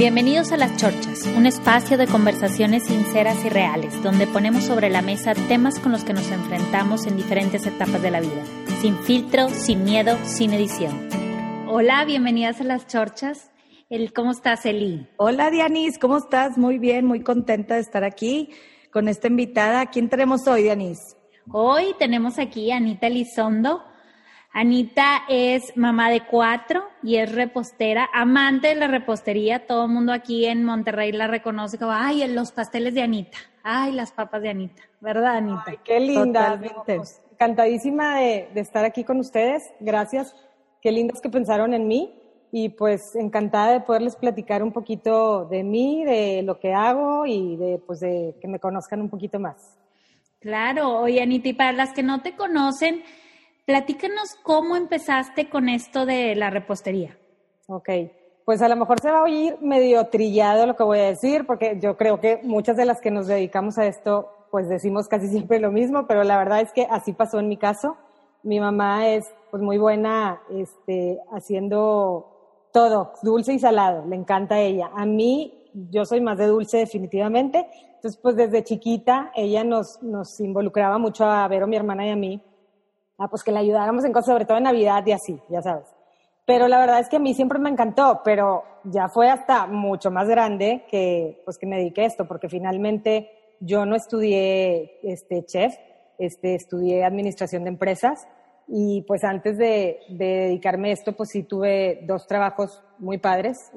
[0.00, 5.02] Bienvenidos a Las Chorchas, un espacio de conversaciones sinceras y reales, donde ponemos sobre la
[5.02, 8.42] mesa temas con los que nos enfrentamos en diferentes etapas de la vida,
[8.80, 11.10] sin filtro, sin miedo, sin edición.
[11.68, 13.50] Hola, bienvenidas a Las Chorchas.
[13.90, 15.06] El, ¿Cómo estás, Eli?
[15.18, 16.56] Hola, Dianis, ¿cómo estás?
[16.56, 18.48] Muy bien, muy contenta de estar aquí
[18.90, 19.84] con esta invitada.
[19.90, 21.14] ¿Quién tenemos hoy, Dianis?
[21.52, 23.82] Hoy tenemos aquí a Anita Elizondo.
[24.52, 29.66] Anita es mamá de cuatro y es repostera, amante de la repostería.
[29.66, 33.92] Todo el mundo aquí en Monterrey la reconoce como, ay, los pasteles de Anita, ay,
[33.92, 35.64] las papas de Anita, ¿verdad, Anita?
[35.66, 36.60] Ay, qué linda.
[36.84, 39.72] Pues, encantadísima de, de estar aquí con ustedes.
[39.78, 40.34] Gracias.
[40.82, 42.16] Qué lindas que pensaron en mí
[42.52, 47.56] y pues encantada de poderles platicar un poquito de mí, de lo que hago y
[47.56, 49.78] de pues de que me conozcan un poquito más.
[50.40, 53.02] Claro, oye Anita, y para las que no te conocen,
[53.66, 57.16] Platícanos cómo empezaste con esto de la repostería.
[57.66, 57.88] Ok,
[58.44, 61.46] pues a lo mejor se va a oír medio trillado lo que voy a decir,
[61.46, 65.28] porque yo creo que muchas de las que nos dedicamos a esto, pues decimos casi
[65.28, 67.96] siempre lo mismo, pero la verdad es que así pasó en mi caso.
[68.42, 74.60] Mi mamá es pues muy buena este, haciendo todo, dulce y salado, le encanta a
[74.60, 74.90] ella.
[74.94, 80.40] A mí, yo soy más de dulce definitivamente, entonces pues desde chiquita ella nos, nos
[80.40, 82.42] involucraba mucho a Vero, mi hermana y a mí
[83.20, 85.94] ah, pues que le ayudáramos en cosas, sobre todo en Navidad y así, ya sabes.
[86.46, 90.10] Pero la verdad es que a mí siempre me encantó, pero ya fue hasta mucho
[90.10, 95.44] más grande que, pues que me dediqué a esto, porque finalmente yo no estudié este,
[95.44, 95.74] chef,
[96.18, 98.26] este, estudié administración de empresas
[98.66, 103.70] y pues antes de, de, dedicarme a esto, pues sí tuve dos trabajos muy padres.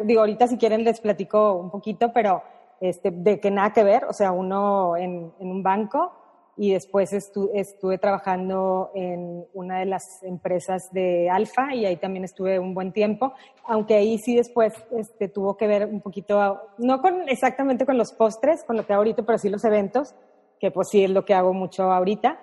[0.00, 2.42] digo, ahorita si quieren les platico un poquito, pero
[2.80, 6.21] este, de que nada que ver, o sea, uno en, en un banco
[6.62, 12.60] y después estuve trabajando en una de las empresas de Alfa y ahí también estuve
[12.60, 13.32] un buen tiempo,
[13.66, 18.12] aunque ahí sí después este, tuvo que ver un poquito, no con exactamente con los
[18.12, 20.14] postres, con lo que hago ahorita, pero sí los eventos,
[20.60, 22.38] que pues sí es lo que hago mucho ahorita.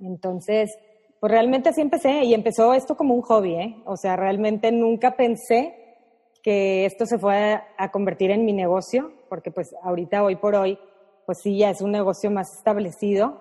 [0.00, 0.76] Entonces,
[1.18, 3.82] pues realmente así empecé y empezó esto como un hobby, ¿eh?
[3.86, 5.96] O sea, realmente nunca pensé
[6.42, 10.78] que esto se fuera a convertir en mi negocio, porque pues ahorita, hoy por hoy,
[11.30, 13.40] pues sí, ya es un negocio más establecido.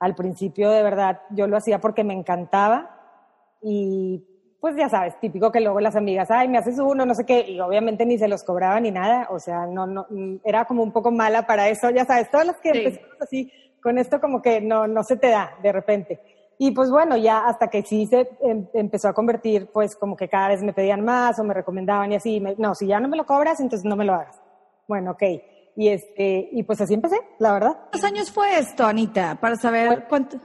[0.00, 2.90] Al principio, de verdad, yo lo hacía porque me encantaba
[3.62, 4.24] y
[4.60, 7.48] pues ya sabes, típico que luego las amigas, ay, me haces uno, no sé qué,
[7.48, 10.08] y obviamente ni se los cobraba ni nada, o sea, no, no,
[10.42, 13.98] era como un poco mala para eso, ya sabes, todas las que empezamos así, con
[13.98, 16.20] esto como que no, no se te da de repente.
[16.58, 20.28] Y pues bueno, ya hasta que sí se em, empezó a convertir, pues como que
[20.28, 23.16] cada vez me pedían más o me recomendaban y así, no, si ya no me
[23.16, 24.42] lo cobras, entonces no me lo hagas.
[24.88, 25.22] Bueno, ok.
[25.78, 27.76] Y, este, y pues así empecé, la verdad.
[27.82, 29.38] ¿Cuántos años fue esto, Anita?
[29.40, 30.36] Para saber cuánto.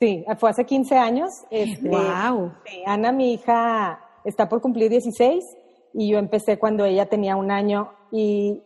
[0.00, 1.30] Sí, fue hace 15 años.
[1.48, 2.52] Este, wow.
[2.86, 5.44] Ana, mi hija, está por cumplir 16
[5.94, 7.92] y yo empecé cuando ella tenía un año.
[8.10, 8.64] Y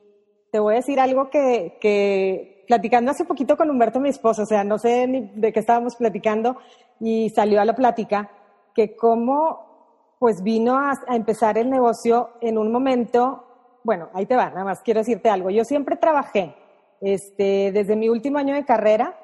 [0.50, 4.46] te voy a decir algo que, que platicando hace poquito con Humberto, mi esposo, o
[4.46, 6.56] sea, no sé ni de qué estábamos platicando
[7.00, 8.30] y salió a la plática
[8.74, 13.53] que cómo pues vino a, a empezar el negocio en un momento
[13.84, 15.50] bueno, ahí te va, nada más quiero decirte algo.
[15.50, 16.56] Yo siempre trabajé,
[17.02, 19.14] este, desde mi último año de carrera,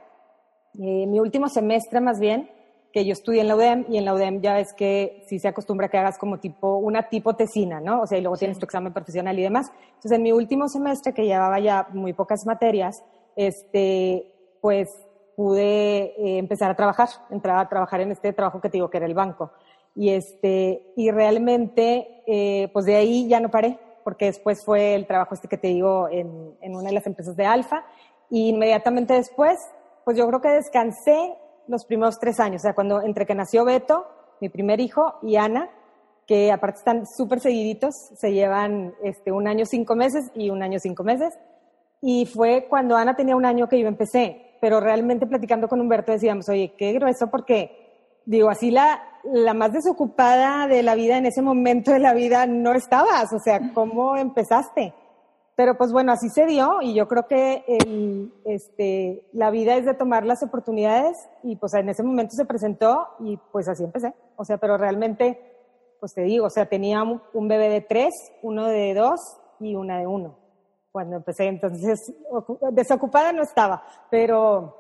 [0.75, 2.51] eh, mi último semestre más bien,
[2.93, 5.49] que yo estudié en la UDEM y en la UDEM ya ves que sí se
[5.49, 8.03] acostumbra que hagas como tipo, una tipo tesina, ¿no?
[8.03, 9.71] O sea, y luego tienes tu examen profesional y demás.
[9.87, 13.03] Entonces, en mi último semestre, que llevaba ya muy pocas materias,
[13.37, 14.89] este, pues
[15.37, 18.99] pude eh, empezar a trabajar, entrar a trabajar en este trabajo que te digo que
[18.99, 19.53] era el banco.
[19.95, 23.79] Y este, y realmente, eh, pues de ahí ya no paré
[24.11, 27.47] porque después fue el trabajo este que te digo en, una de las empresas de
[27.47, 27.85] Alfa,
[28.29, 29.57] y inmediatamente después,
[30.05, 31.37] pues yo creo que descansé
[31.69, 34.05] los primeros tres años, o sea, cuando entre que nació Beto,
[34.41, 35.71] mi primer hijo, y Ana,
[36.27, 40.81] que aparte están súper seguiditos, se llevan este, un año cinco meses y un año
[40.81, 41.39] cinco meses,
[42.01, 46.11] y fue cuando Ana tenía un año que yo empecé, pero realmente platicando con Humberto
[46.11, 47.90] decíamos, oye, qué grueso, porque
[48.25, 52.47] digo, así la, la más desocupada de la vida en ese momento de la vida
[52.47, 54.95] no estabas, o sea, ¿cómo empezaste?
[55.57, 59.85] Pero pues bueno, así se dio y yo creo que el, este, la vida es
[59.85, 64.15] de tomar las oportunidades y pues en ese momento se presentó y pues así empecé.
[64.37, 65.39] O sea, pero realmente,
[66.01, 69.21] pues te digo, o sea, tenía un bebé de tres, uno de dos
[69.59, 70.41] y una de uno
[70.93, 71.47] cuando empecé.
[71.47, 72.13] Entonces,
[72.73, 74.80] desocupada no estaba, pero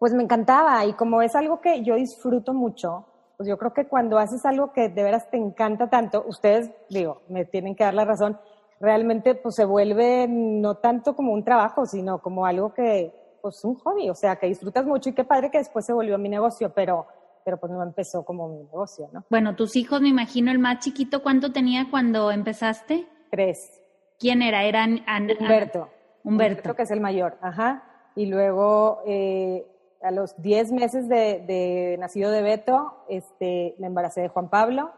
[0.00, 3.04] pues me encantaba y como es algo que yo disfruto mucho,
[3.36, 7.20] pues yo creo que cuando haces algo que de veras te encanta tanto, ustedes, digo,
[7.28, 8.38] me tienen que dar la razón,
[8.80, 13.74] realmente pues se vuelve no tanto como un trabajo, sino como algo que, pues un
[13.74, 16.72] hobby, o sea, que disfrutas mucho y qué padre que después se volvió mi negocio,
[16.74, 17.06] pero,
[17.44, 19.26] pero pues no empezó como mi negocio, ¿no?
[19.28, 23.06] Bueno, tus hijos, me imagino, el más chiquito, ¿cuánto tenía cuando empezaste?
[23.30, 23.82] Tres.
[24.18, 24.64] ¿Quién era?
[24.64, 25.44] Eran Humberto.
[25.44, 25.88] Humberto.
[26.24, 27.84] Humberto, que es el mayor, ajá.
[28.16, 29.66] Y luego, eh,
[30.02, 34.90] a los 10 meses de, de, nacido de Beto, este, me embaracé de Juan Pablo.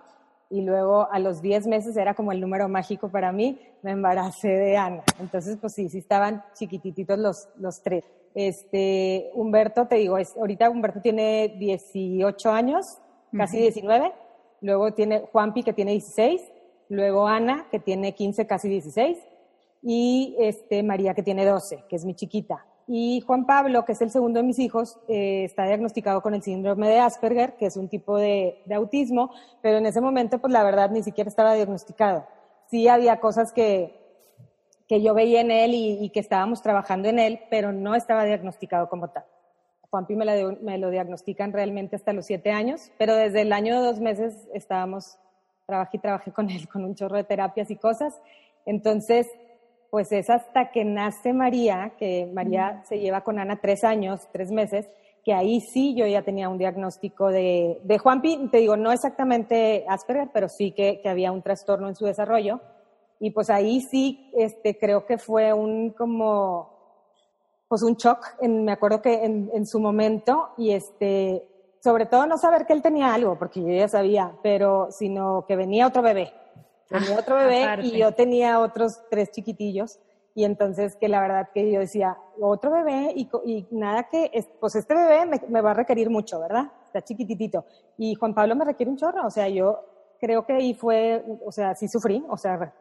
[0.50, 4.49] Y luego, a los 10 meses, era como el número mágico para mí, me embaracé
[4.49, 5.02] de Ana.
[5.19, 8.04] Entonces, pues sí, sí estaban chiquititos los, los tres.
[8.34, 12.99] Este, Humberto, te digo, es, ahorita Humberto tiene 18 años,
[13.37, 14.12] casi 19.
[14.60, 16.43] Luego tiene Juanpi, que tiene 16.
[16.90, 19.19] Luego Ana, que tiene 15, casi 16
[19.82, 22.64] y este, María, que tiene 12, que es mi chiquita.
[22.87, 26.43] Y Juan Pablo, que es el segundo de mis hijos, eh, está diagnosticado con el
[26.43, 29.31] síndrome de Asperger, que es un tipo de, de, autismo,
[29.61, 32.26] pero en ese momento, pues la verdad, ni siquiera estaba diagnosticado.
[32.67, 33.94] Sí había cosas que,
[34.88, 38.25] que yo veía en él y, y, que estábamos trabajando en él, pero no estaba
[38.25, 39.25] diagnosticado como tal.
[39.93, 40.25] Juanpi me,
[40.62, 44.49] me lo diagnostican realmente hasta los siete años, pero desde el año de dos meses
[44.55, 45.19] estábamos,
[45.67, 48.19] trabajé y trabajé con él, con un chorro de terapias y cosas.
[48.64, 49.28] Entonces,
[49.93, 54.50] pues es hasta que nace María, que María se lleva con Ana tres años, tres
[54.50, 54.89] meses,
[55.23, 59.85] que ahí sí yo ya tenía un diagnóstico de, de Juanpi, te digo, no exactamente
[59.87, 62.62] Asperger, pero sí que, que, había un trastorno en su desarrollo.
[63.21, 66.71] Y pues ahí sí, este, creo que fue un como,
[67.69, 71.47] pues un shock, en, me acuerdo que en, en su momento, y este,
[71.85, 75.55] sobre todo no saber que él tenía algo, porque yo ya sabía, pero sino que
[75.55, 76.33] venía otro bebé.
[76.93, 77.87] Tenía otro bebé Aparte.
[77.87, 79.99] y yo tenía otros tres chiquitillos.
[80.35, 84.31] Y entonces que la verdad que yo decía, otro bebé y, y nada que,
[84.61, 86.73] pues este bebé me, me, va a requerir mucho, ¿verdad?
[86.87, 87.67] Está chiquititito.
[87.99, 89.27] Y Juan Pablo me requiere un chorro.
[89.27, 89.81] O sea, yo
[90.19, 92.25] creo que ahí fue, o sea, sí sufrí.
[92.31, 92.73] O sea,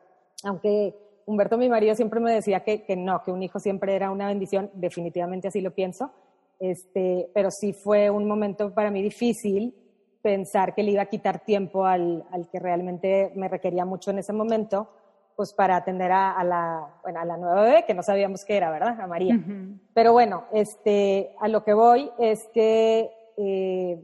[0.46, 4.12] aunque Humberto, mi marido, siempre me decía que, que no, que un hijo siempre era
[4.12, 6.12] una bendición, definitivamente así lo pienso.
[6.60, 9.74] Este, pero sí fue un momento para mí difícil
[10.21, 14.19] pensar que le iba a quitar tiempo al, al, que realmente me requería mucho en
[14.19, 14.88] ese momento,
[15.35, 18.57] pues para atender a, a, la, bueno, a la nueva bebé, que no sabíamos qué
[18.57, 19.00] era, ¿verdad?
[19.00, 19.35] A María.
[19.35, 19.79] Uh -huh.
[19.94, 24.00] Pero bueno, este, a lo que voy es que, eh,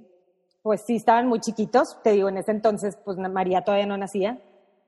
[0.63, 4.39] pues sí estaban muy chiquitos, te digo, en ese entonces, pues María todavía no nacía,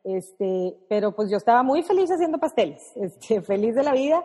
[0.03, 4.23] este, pero pues yo estaba muy feliz haciendo pasteles, este, feliz de la vida,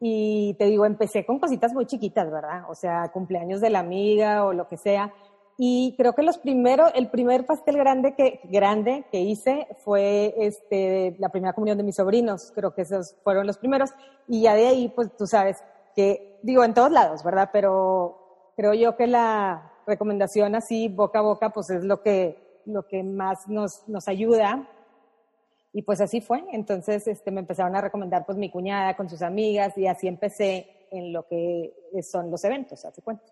[0.00, 2.62] y te digo, empecé con cositas muy chiquitas, ¿verdad?
[2.68, 5.12] O sea, cumpleaños de la amiga o lo que sea,
[5.60, 11.16] y creo que los primeros, el primer pastel grande que, grande que hice fue este,
[11.18, 12.52] la primera comunión de mis sobrinos.
[12.54, 13.90] Creo que esos fueron los primeros.
[14.28, 15.64] Y ya de ahí, pues tú sabes
[15.96, 17.50] que, digo, en todos lados, ¿verdad?
[17.52, 22.86] Pero creo yo que la recomendación así, boca a boca, pues es lo que, lo
[22.86, 24.70] que más nos, nos ayuda.
[25.72, 26.44] Y pues así fue.
[26.52, 30.86] Entonces, este, me empezaron a recomendar pues mi cuñada con sus amigas y así empecé
[30.92, 33.24] en lo que son los eventos, hace cuenta.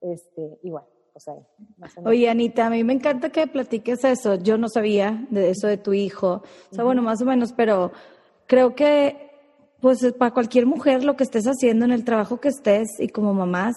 [0.00, 0.86] Este, igual.
[1.78, 4.36] Pues ahí, Oye, Anita, a mí me encanta que platiques eso.
[4.36, 6.42] Yo no sabía de eso de tu hijo.
[6.70, 6.84] O sea, uh -huh.
[6.86, 7.90] bueno, más o menos, pero
[8.46, 9.30] creo que,
[9.80, 13.34] pues, para cualquier mujer, lo que estés haciendo en el trabajo que estés y como
[13.34, 13.74] mamás,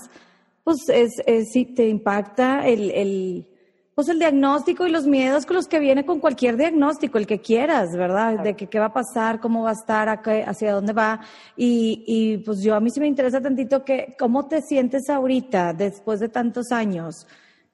[0.64, 3.48] pues, es, es si te impacta el, el,
[3.96, 7.40] pues, el diagnóstico y los miedos con los que viene con cualquier diagnóstico, el que
[7.40, 8.34] quieras, ¿verdad?
[8.34, 8.44] Claro.
[8.44, 11.22] De que qué va a pasar, cómo va a estar, hacia dónde va.
[11.56, 15.74] Y, y pues yo a mí sí me interesa tantito que, ¿cómo te sientes ahorita,
[15.74, 17.28] después de tantos años?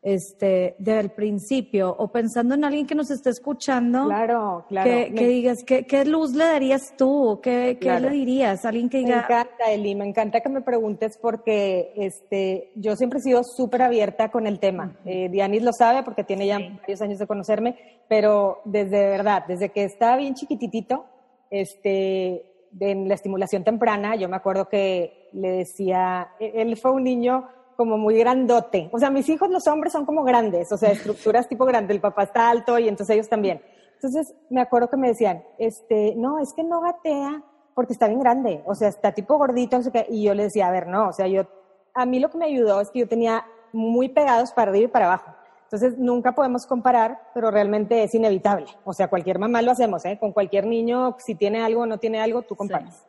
[0.07, 4.89] Este, del principio o pensando en alguien que nos esté escuchando, claro, claro.
[4.89, 7.41] que, que digas, ¿qué, ¿qué, luz le darías tú?
[7.43, 8.63] ¿Qué, le dirías?
[8.63, 9.17] Alguien que diga...
[9.17, 13.81] Me encanta, Eli, me encanta que me preguntes porque este, yo siempre he sido súper
[13.81, 14.95] abierta con el tema.
[15.03, 15.25] Uh -huh.
[15.25, 17.75] eh, Dianis lo sabe porque tiene ya varios años de conocerme,
[18.07, 21.03] pero desde verdad, desde que estaba bien chiquititito,
[21.49, 22.45] este,
[22.79, 27.49] en la estimulación temprana, yo me acuerdo que le decía, e-, él fue un niño
[27.77, 28.89] como muy grandote.
[28.91, 31.93] O sea, mis hijos los hombres son como grandes, o sea, estructuras tipo grande.
[31.93, 33.61] El papá está alto y entonces ellos también.
[33.93, 37.43] Entonces me acuerdo que me decían, este, no, es que no gatea
[37.73, 40.07] porque está bien grande, o sea, está tipo gordito, no sé qué.
[40.09, 41.47] Y yo le decía, a ver, no, o sea, yo,
[41.93, 44.91] a mí lo que me ayudó es que yo tenía muy pegados para arriba y
[44.91, 45.31] para abajo.
[45.63, 48.67] Entonces nunca podemos comparar, pero realmente es inevitable.
[48.83, 50.17] O sea, cualquier mamá lo hacemos, ¿eh?
[50.19, 52.95] Con cualquier niño, si tiene algo o no tiene algo, tú comparas.
[52.95, 53.03] Sí.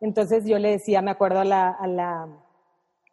[0.00, 2.28] Entonces yo le decía, me acuerdo a la, a la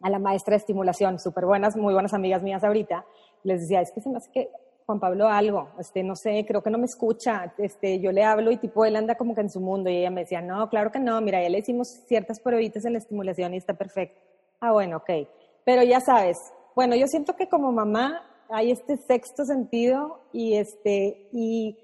[0.03, 3.05] a la maestra de estimulación, súper buenas, muy buenas amigas mías ahorita,
[3.43, 4.51] les decía, es que se me hace que
[4.86, 8.51] Juan Pablo algo, este, no sé, creo que no me escucha, este, yo le hablo
[8.51, 10.91] y tipo él anda como que en su mundo y ella me decía, no, claro
[10.91, 14.19] que no, mira, ya le hicimos ciertas pruebitas en la estimulación y está perfecto.
[14.60, 15.27] Ah, bueno, ok.
[15.63, 16.38] Pero ya sabes,
[16.75, 21.77] bueno, yo siento que como mamá hay este sexto sentido y este, y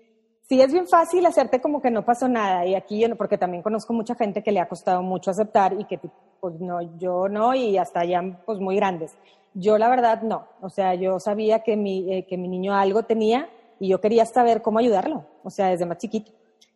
[0.50, 3.94] sí es bien fácil hacerte como que no pasó nada y aquí porque también conozco
[3.94, 6.00] mucha gente que le ha costado mucho aceptar y que
[6.39, 9.15] pues no, yo no y hasta ya pues muy grandes.
[9.53, 13.03] Yo la verdad no, o sea, yo sabía que mi, eh, que mi niño algo
[13.03, 13.48] tenía
[13.79, 16.32] y yo quería saber cómo ayudarlo, o sea, desde más chiquito.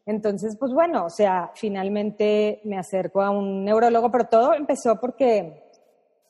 [0.05, 5.63] Entonces, pues bueno, o sea, finalmente me acerco a un neurólogo, pero todo empezó porque,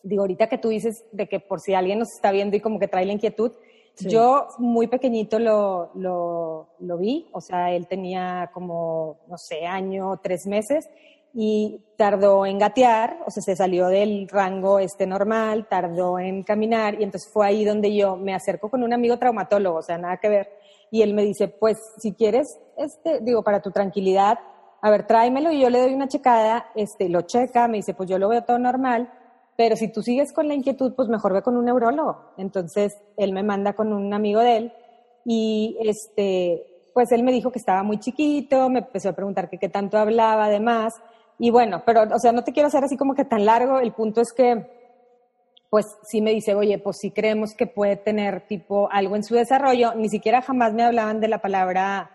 [0.04, 2.80] digo, ahorita que tú dices de que por si alguien nos está viendo y como
[2.80, 3.52] que trae la inquietud,
[4.00, 10.20] yo muy pequeñito lo, lo, lo, vi, o sea, él tenía como, no sé, año,
[10.22, 10.90] tres meses,
[11.34, 17.00] y tardó en gatear, o sea, se salió del rango este normal, tardó en caminar,
[17.00, 20.18] y entonces fue ahí donde yo me acerco con un amigo traumatólogo, o sea, nada
[20.18, 20.52] que ver,
[20.92, 24.40] y él me dice, pues, si quieres, este, digo, para tu tranquilidad,
[24.82, 28.10] a ver, tráemelo, y yo le doy una checada, este, lo checa, me dice, pues
[28.10, 29.12] yo lo veo todo normal,
[29.56, 32.34] pero si tú sigues con la inquietud, pues mejor ve con un neurólogo.
[32.38, 34.74] Entonces, él me manda con un amigo de él
[35.26, 39.58] y este, pues él me dijo que estaba muy chiquito, me empezó a preguntar que
[39.58, 40.96] qué tanto hablaba, además.
[41.40, 43.80] Y bueno, pero, o sea, no te quiero hacer así como que tan largo.
[43.80, 44.66] El punto es que,
[45.70, 49.36] pues sí me dice, oye, pues sí creemos que puede tener tipo algo en su
[49.36, 49.94] desarrollo.
[49.96, 52.12] Ni siquiera jamás me hablaban de la palabra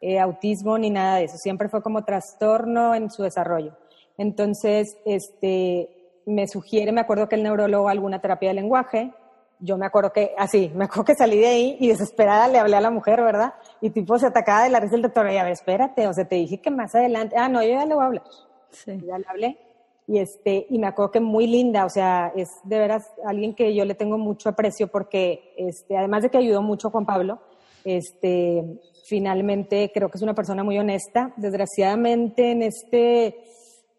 [0.00, 1.36] eh, autismo ni nada de eso.
[1.36, 3.76] Siempre fue como trastorno en su desarrollo.
[4.16, 9.12] Entonces, este, me sugiere, me acuerdo que el neurólogo alguna terapia de lenguaje,
[9.58, 12.76] yo me acuerdo que, así, me acuerdo que salí de ahí y desesperada le hablé
[12.76, 13.54] a la mujer, ¿verdad?
[13.80, 16.26] Y tipo se atacaba de la risa el doctor, y a ver, espérate, o sea,
[16.26, 18.24] te dije que más adelante, ah, no, yo ya le voy a hablar.
[18.70, 19.00] Sí.
[19.06, 19.58] Ya le hablé.
[20.06, 23.74] Y este, y me acuerdo que muy linda, o sea, es de veras alguien que
[23.74, 27.38] yo le tengo mucho aprecio porque, este, además de que ayudó mucho a Juan Pablo,
[27.84, 28.64] este,
[29.04, 31.32] finalmente creo que es una persona muy honesta.
[31.36, 33.44] Desgraciadamente en este,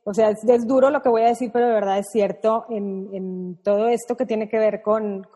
[0.03, 3.59] o sea, es, duro lo que voy a decir, pero de verdad es cierto en,
[3.63, 5.27] todo esto que tiene que ver con,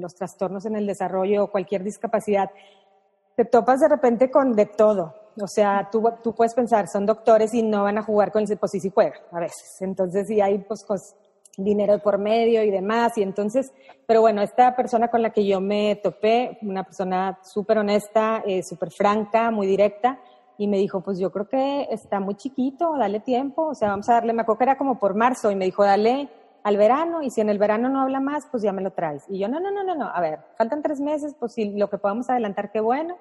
[0.00, 2.50] los trastornos en el desarrollo o cualquier discapacidad.
[3.36, 5.14] Te topas de repente con de todo.
[5.40, 8.58] O sea, tú, tú puedes pensar, son doctores y no van a jugar con el
[8.58, 9.76] pues sí, sí juegan a veces.
[9.80, 10.84] Entonces, sí hay pues,
[11.56, 13.16] dinero por medio y demás.
[13.16, 13.72] Y entonces,
[14.06, 18.62] pero bueno, esta persona con la que yo me topé, una persona súper honesta, eh,
[18.64, 20.18] súper franca, muy directa,
[20.60, 24.10] y me dijo, pues yo creo que está muy chiquito, dale tiempo, o sea, vamos
[24.10, 26.28] a darle, me acuerdo que era como por marzo, y me dijo, dale
[26.62, 29.24] al verano, y si en el verano no habla más, pues ya me lo traes.
[29.30, 31.88] Y yo, no, no, no, no, no, a ver, faltan tres meses, pues si lo
[31.88, 33.16] que podamos adelantar, qué bueno.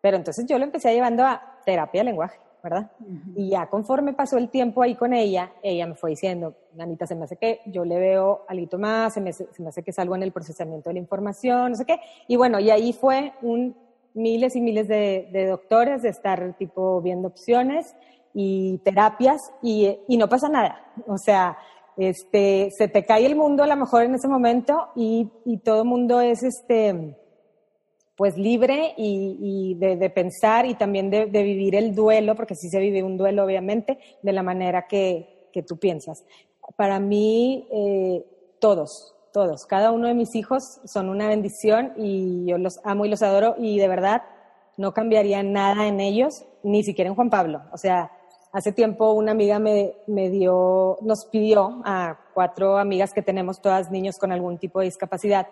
[0.00, 2.90] Pero entonces yo lo empecé llevando a terapia de lenguaje, ¿verdad?
[3.36, 7.16] Y ya conforme pasó el tiempo ahí con ella, ella me fue diciendo, Nanita, se
[7.16, 10.16] me hace que yo le veo algo más, se me, se me hace que salgo
[10.16, 12.00] en el procesamiento de la información, no sé qué.
[12.28, 13.76] Y bueno, y ahí fue un
[14.14, 17.94] miles y miles de, doctores de estar tipo viendo opciones
[18.34, 20.92] y terapias y, y, no pasa nada.
[21.06, 21.56] O sea,
[21.96, 25.82] este, se te cae el mundo a lo mejor en ese momento y, y todo
[25.82, 27.16] el mundo es este,
[28.16, 32.68] pues libre y, de, de, pensar y también de, de, vivir el duelo, porque sí
[32.68, 36.24] se vive un duelo obviamente, de la manera que, que tú piensas.
[36.76, 38.24] Para mí, eh,
[38.58, 39.14] todos,
[39.68, 43.54] Cada uno de mis hijos son una bendición y yo los amo y los adoro
[43.58, 44.22] y de verdad
[44.76, 47.62] no cambiaría nada en ellos, ni siquiera en Juan Pablo.
[47.72, 48.10] O sea,
[48.52, 53.90] hace tiempo una amiga me, me dio, nos pidió a cuatro amigas que tenemos todas
[53.90, 55.46] niños con algún tipo de discapacidad,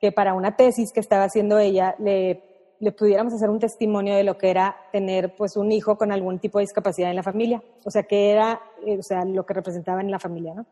[0.00, 2.42] que para una tesis que estaba haciendo ella le,
[2.80, 6.38] le pudiéramos hacer un testimonio de lo que era tener pues un hijo con algún
[6.38, 7.62] tipo de discapacidad en la familia.
[7.84, 10.66] O sea, que era, eh, o sea, lo que representaba en la familia, ¿no?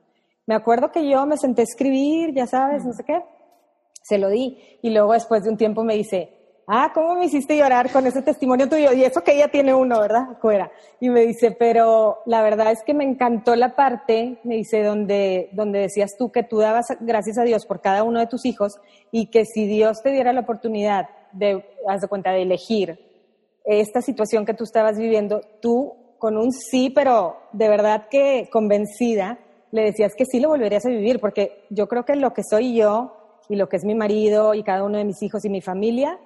[0.47, 3.23] Me acuerdo que yo me senté a escribir, ya sabes, no sé qué.
[4.03, 4.79] Se lo di.
[4.83, 6.37] Y luego después de un tiempo me dice,
[6.69, 8.93] ah, ¿cómo me hiciste llorar con ese testimonio tuyo?
[8.93, 10.39] Y eso que ella tiene uno, ¿verdad?
[10.41, 10.71] Fuera.
[11.01, 15.51] Y me dice, pero la verdad es que me encantó la parte, me dice, donde,
[15.53, 18.79] donde decías tú que tú dabas gracias a Dios por cada uno de tus hijos
[19.11, 22.99] y que si Dios te diera la oportunidad de, haz de cuenta, de elegir
[23.65, 29.39] esta situación que tú estabas viviendo, tú con un sí, pero de verdad que convencida,
[29.73, 32.75] le decías que sí lo volverías a vivir, porque yo creo que lo que soy
[32.77, 33.17] yo
[33.49, 36.19] y lo que es mi marido y cada uno de mis hijos y mi familia,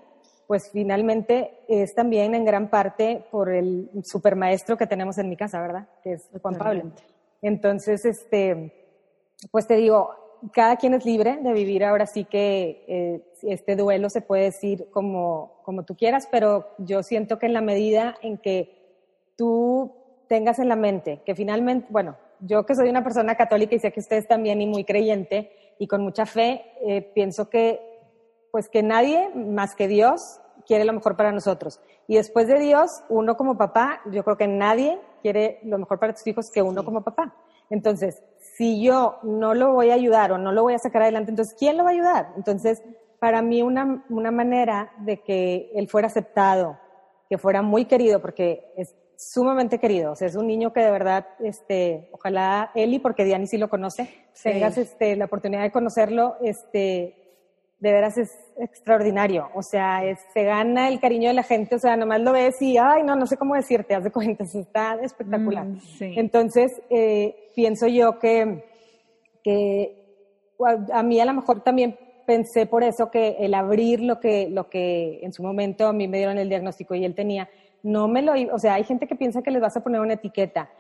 [0.47, 5.61] pues finalmente es también en gran parte por el supermaestro que tenemos en mi casa,
[5.61, 5.89] ¿verdad?
[6.03, 6.93] Que es Juan Pablo.
[7.43, 8.73] Entonces, este,
[9.51, 10.11] pues te digo,
[10.53, 14.89] cada quien es libre de vivir ahora sí que eh, este duelo se puede decir
[14.91, 18.77] como, como tú quieras, pero yo siento que en la medida en que
[19.37, 19.93] tú
[20.29, 23.93] tengas en la mente que finalmente, bueno, yo que soy una persona católica y sé
[23.93, 27.81] que ustedes también y muy creyente y con mucha fe, eh, pienso que
[28.51, 31.81] pues que nadie más que Dios quiere lo mejor para nosotros.
[32.07, 36.13] Y después de Dios, uno como papá, yo creo que nadie quiere lo mejor para
[36.13, 37.35] tus hijos que uno como papá.
[37.71, 41.31] Entonces, si yo no lo voy a ayudar o no lo voy a sacar adelante,
[41.31, 42.33] entonces, ¿quién lo va a ayudar?
[42.37, 42.83] Entonces,
[43.21, 46.79] para mí una, una manera de que él fuera aceptado,
[47.29, 50.13] que fuera muy querido, porque es, sumamente querido.
[50.13, 53.69] O sea, es un niño que de verdad, este, ojalá Eli, porque Diani sí lo
[53.69, 54.09] conoce,
[54.43, 57.15] tengas este, la oportunidad de conocerlo, este,
[57.81, 59.51] de veras es extraordinario.
[59.55, 60.01] O sea,
[60.33, 63.15] se gana el cariño de la gente, o sea, nomás lo ves y, ay, no,
[63.15, 65.67] no sé cómo decirte, haz de cuenta, está espectacular.
[65.67, 68.65] Mm, Entonces, eh, pienso yo que,
[69.45, 69.97] que
[70.93, 74.71] a mí a lo mejor también pensé por eso que el abrir lo que, lo
[74.71, 77.49] que en su momento a mí me dieron el diagnóstico y él tenía,
[77.83, 80.15] no me lo, o sea, hay gente que piensa que les vas a poner una
[80.15, 80.71] etiqueta.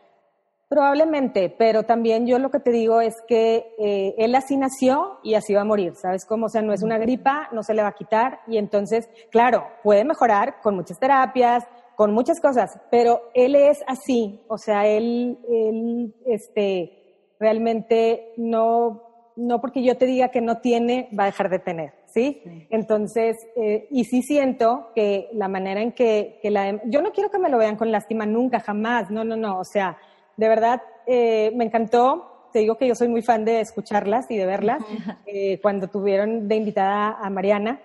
[0.68, 5.34] Probablemente, pero también yo lo que te digo es que eh, él así nació y
[5.34, 6.46] así va a morir, ¿sabes cómo?
[6.46, 9.64] O sea, no es una gripa, no se le va a quitar y entonces, claro,
[9.82, 11.64] puede mejorar con muchas terapias,
[11.96, 19.60] con muchas cosas, pero él es así, o sea, él, él este, realmente no, no
[19.60, 22.42] porque yo te diga que no tiene, va a dejar de tener, ¿sí?
[22.70, 26.80] Entonces, eh, y sí siento que la manera en que, que la...
[26.84, 29.64] Yo no quiero que me lo vean con lástima nunca, jamás, no, no, no, o
[29.64, 29.96] sea
[30.40, 32.48] de verdad, eh, me encantó.
[32.50, 34.82] Te digo que yo soy muy fan de escucharlas y de verlas.
[35.32, 37.80] Eh, cuando tuvieron de invitada a Mariana,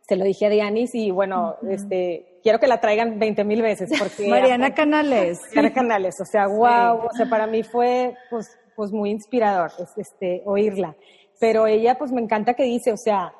[0.00, 3.90] se lo dije a Dianis y bueno, este, quiero que la traigan 20 mil veces.
[3.98, 5.40] Porque Mariana Canales.
[5.48, 10.40] Mariana Canales, o sea, wow, o sea, para mí fue pues, pues muy inspirador este,
[10.46, 10.94] oírla.
[11.40, 13.32] Pero ella pues me encanta que dice, o sea,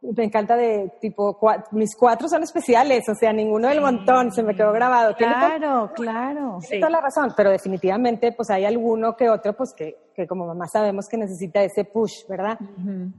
[0.00, 1.38] me encanta de tipo,
[1.72, 5.14] mis cuatro son especiales, o sea, ninguno del montón, se me quedó grabado.
[5.16, 6.60] Claro, claro.
[6.66, 10.46] Tiene toda la razón, pero definitivamente pues hay alguno que otro pues que, que como
[10.46, 12.58] mamá sabemos que necesita ese push, ¿verdad?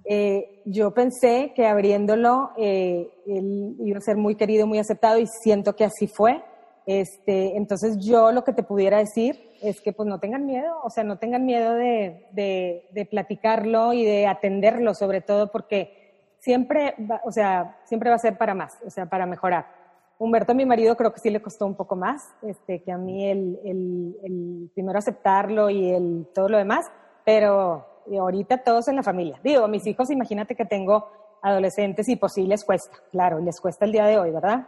[0.03, 5.27] Eh, yo pensé que abriéndolo eh, él iba a ser muy querido, muy aceptado y
[5.27, 6.43] siento que así fue.
[7.00, 10.89] Este, entonces yo lo que te pudiera decir es que pues no tengan miedo, o
[10.89, 16.95] sea, no tengan miedo de, de, de platicarlo y de atenderlo sobre todo porque siempre,
[17.10, 19.67] va, o sea, siempre va a ser para más, o sea, para mejorar.
[20.19, 23.25] Humberto, mi marido, creo que sí le costó un poco más este, que a mí
[23.25, 26.91] el, el, el primero aceptarlo y el, todo lo demás,
[27.24, 29.39] pero ahorita todos en la familia.
[29.41, 31.07] Digo, mis hijos, imagínate que tengo
[31.41, 34.67] adolescentes y pues sí les cuesta, claro, les cuesta el día de hoy, ¿verdad?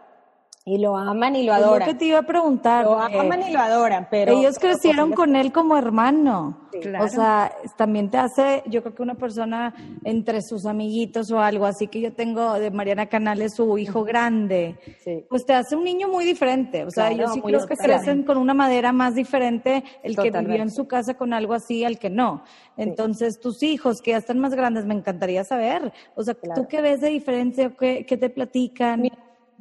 [0.65, 1.82] Y lo aman y lo adoran.
[1.82, 2.86] Es lo que te iba a preguntar.
[2.86, 4.32] Lo aman y lo adoran, pero...
[4.32, 6.70] Ellos crecieron con él como hermano.
[7.01, 9.73] O sea, también te hace, yo creo que una persona
[10.04, 14.78] entre sus amiguitos o algo, así que yo tengo de Mariana Canales su hijo grande,
[15.30, 16.86] pues te hace un niño muy diferente.
[16.86, 20.62] O sea, yo sí creo que crecen con una madera más diferente el que vivió
[20.62, 22.43] en su casa con algo así al que no.
[22.78, 25.93] Entonces, tus hijos que ya están más grandes, me encantaría saber.
[26.15, 27.69] O sea, ¿tú qué ves de diferencia?
[27.78, 29.04] ¿Qué, qué te platican?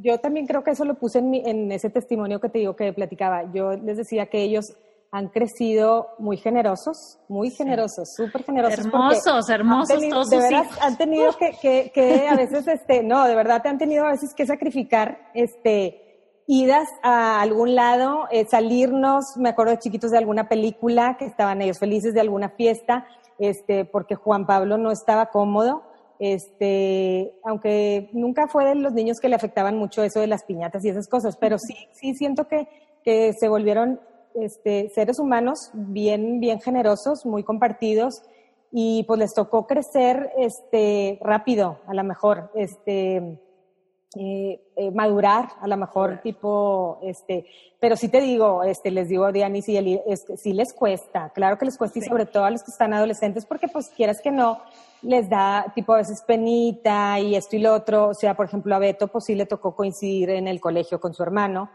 [0.02, 2.92] Yo también creo que eso lo puse en, en ese testimonio que te digo que
[2.92, 3.50] platicaba.
[3.52, 4.74] Yo les decía que ellos
[5.14, 8.86] han crecido muy generosos, muy generosos, súper generosos.
[8.86, 13.60] Hermosos, hermosos todos De verdad, han tenido que, que, a veces, este, no, de verdad,
[13.60, 19.50] te han tenido a veces que sacrificar, este, idas a algún lado, eh, salirnos, me
[19.50, 23.06] acuerdo de chiquitos de alguna película, que estaban ellos felices de alguna fiesta,
[23.38, 25.82] este, porque Juan Pablo no estaba cómodo,
[26.24, 30.84] este, aunque nunca fue de los niños que le afectaban mucho eso de las piñatas
[30.84, 32.68] y esas cosas, pero sí, sí siento que,
[33.02, 34.00] que se volvieron
[34.36, 38.22] este, seres humanos bien, bien generosos, muy compartidos
[38.70, 43.40] y pues les tocó crecer este, rápido, a lo mejor, este,
[44.16, 47.46] eh, eh, madurar, a lo mejor tipo, este,
[47.80, 50.00] pero sí te digo, este, les digo a Diana y sí,
[50.36, 53.46] sí les cuesta, claro que les cuesta y sobre todo a los que están adolescentes
[53.46, 54.60] porque pues quieras que no,
[55.02, 58.08] les da tipo a veces penita y esto y lo otro.
[58.08, 61.12] O sea, por ejemplo, a Beto pues sí le tocó coincidir en el colegio con
[61.14, 61.70] su hermano,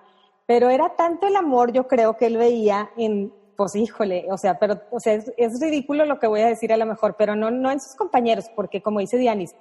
[0.45, 4.59] pero era tanto el amor yo creo que él veía en, pues híjole, o sea,
[4.59, 7.51] pero, o sea, es, ridículo lo que voy a decir a lo mejor, pero no,
[7.51, 9.55] no en sus compañeros, porque como dice Dianis,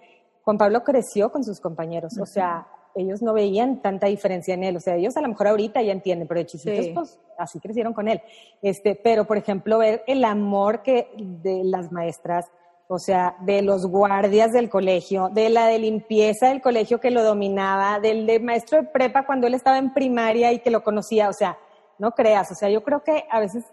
[0.46, 4.76] Juan Pablo creció con sus compañeros, o sea, ellos no veían tanta diferencia en él,
[4.76, 7.92] o sea, ellos a lo mejor ahorita ya entienden, pero de chiquitos pues así crecieron
[7.92, 8.22] con él.
[8.62, 12.46] Este, pero por ejemplo, ver el amor que de las maestras,
[12.86, 17.24] o sea, de los guardias del colegio, de la de limpieza del colegio que lo
[17.24, 21.32] dominaba, del maestro de prepa cuando él estaba en primaria y que lo conocía, o
[21.32, 21.58] sea,
[21.98, 23.64] no creas, o sea, yo creo que a veces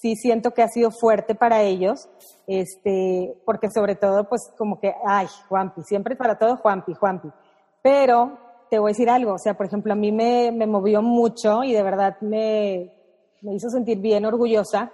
[0.00, 2.08] sí siento que ha sido fuerte para ellos,
[2.46, 7.28] este, porque sobre todo, pues como que, ay, Juanpi, siempre para todo Juanpi, Juanpi.
[7.82, 8.38] Pero
[8.70, 11.64] te voy a decir algo, o sea, por ejemplo, a mí me, me movió mucho
[11.64, 12.92] y de verdad me,
[13.42, 14.92] me hizo sentir bien orgullosa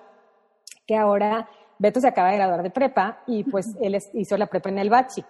[0.87, 4.71] que ahora Beto se acaba de graduar de prepa y pues él hizo la prepa
[4.71, 5.23] en el Bachi,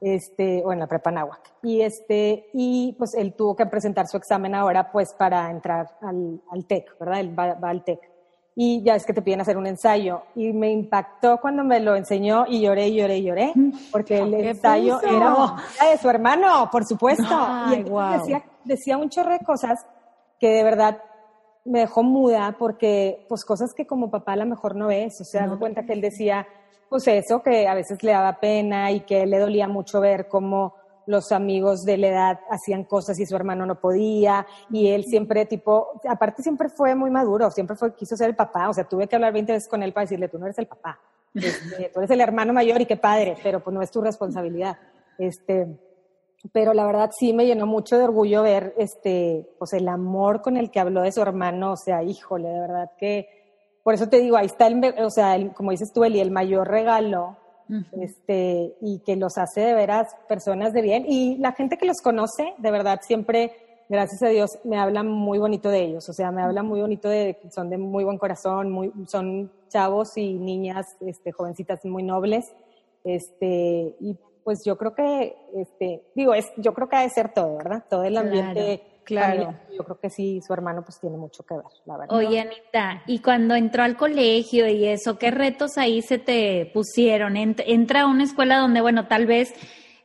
[0.00, 1.54] este, o en la prepa Nahuac.
[1.62, 6.42] Y este, y pues él tuvo que presentar su examen ahora pues para entrar al,
[6.50, 7.20] al TEC, ¿verdad?
[7.20, 8.13] Él va, al TEC.
[8.56, 10.22] Y ya es que te piden hacer un ensayo.
[10.36, 13.52] Y me impactó cuando me lo enseñó y lloré, lloré, lloré,
[13.90, 15.56] porque el ensayo era
[15.90, 17.24] de su hermano, por supuesto.
[17.72, 17.82] y
[18.18, 19.84] decía, decía un chorro de cosas
[20.38, 21.02] que de verdad
[21.64, 25.20] me dejó muda porque, pues, cosas que como papá a lo mejor no ves.
[25.20, 26.46] O sea, me cuenta que él decía,
[26.88, 30.74] pues eso, que a veces le daba pena y que le dolía mucho ver cómo
[31.06, 35.46] los amigos de la edad hacían cosas y su hermano no podía, y él siempre
[35.46, 39.06] tipo, aparte siempre fue muy maduro, siempre fue, quiso ser el papá, o sea, tuve
[39.06, 40.98] que hablar 20 veces con él para decirle, tú no eres el papá,
[41.34, 44.78] este, tú eres el hermano mayor y qué padre, pero pues no es tu responsabilidad.
[45.18, 45.66] Este,
[46.52, 50.56] pero la verdad sí me llenó mucho de orgullo ver este, pues el amor con
[50.56, 53.28] el que habló de su hermano, o sea, híjole, de verdad que,
[53.82, 56.68] por eso te digo, ahí está el, o sea, como dices tú, Eli, el mayor
[56.68, 57.36] regalo
[58.00, 61.04] este, y que los hace de veras personas de bien.
[61.08, 63.52] Y la gente que los conoce, de verdad, siempre,
[63.88, 66.08] gracias a Dios, me habla muy bonito de ellos.
[66.08, 69.50] O sea, me habla muy bonito de que son de muy buen corazón, muy, son
[69.68, 72.52] chavos y niñas, este, jovencitas muy nobles.
[73.04, 77.32] Este, y pues yo creo que, este, digo, es, yo creo que ha de ser
[77.32, 77.84] todo, ¿verdad?
[77.88, 78.78] Todo el ambiente.
[78.78, 78.93] Claro.
[79.06, 82.16] Yo creo que sí, su hermano pues tiene mucho que ver, la verdad.
[82.16, 87.36] Oye, Anita, y cuando entró al colegio y eso, ¿qué retos ahí se te pusieron?
[87.36, 89.54] Entra a una escuela donde, bueno, tal vez,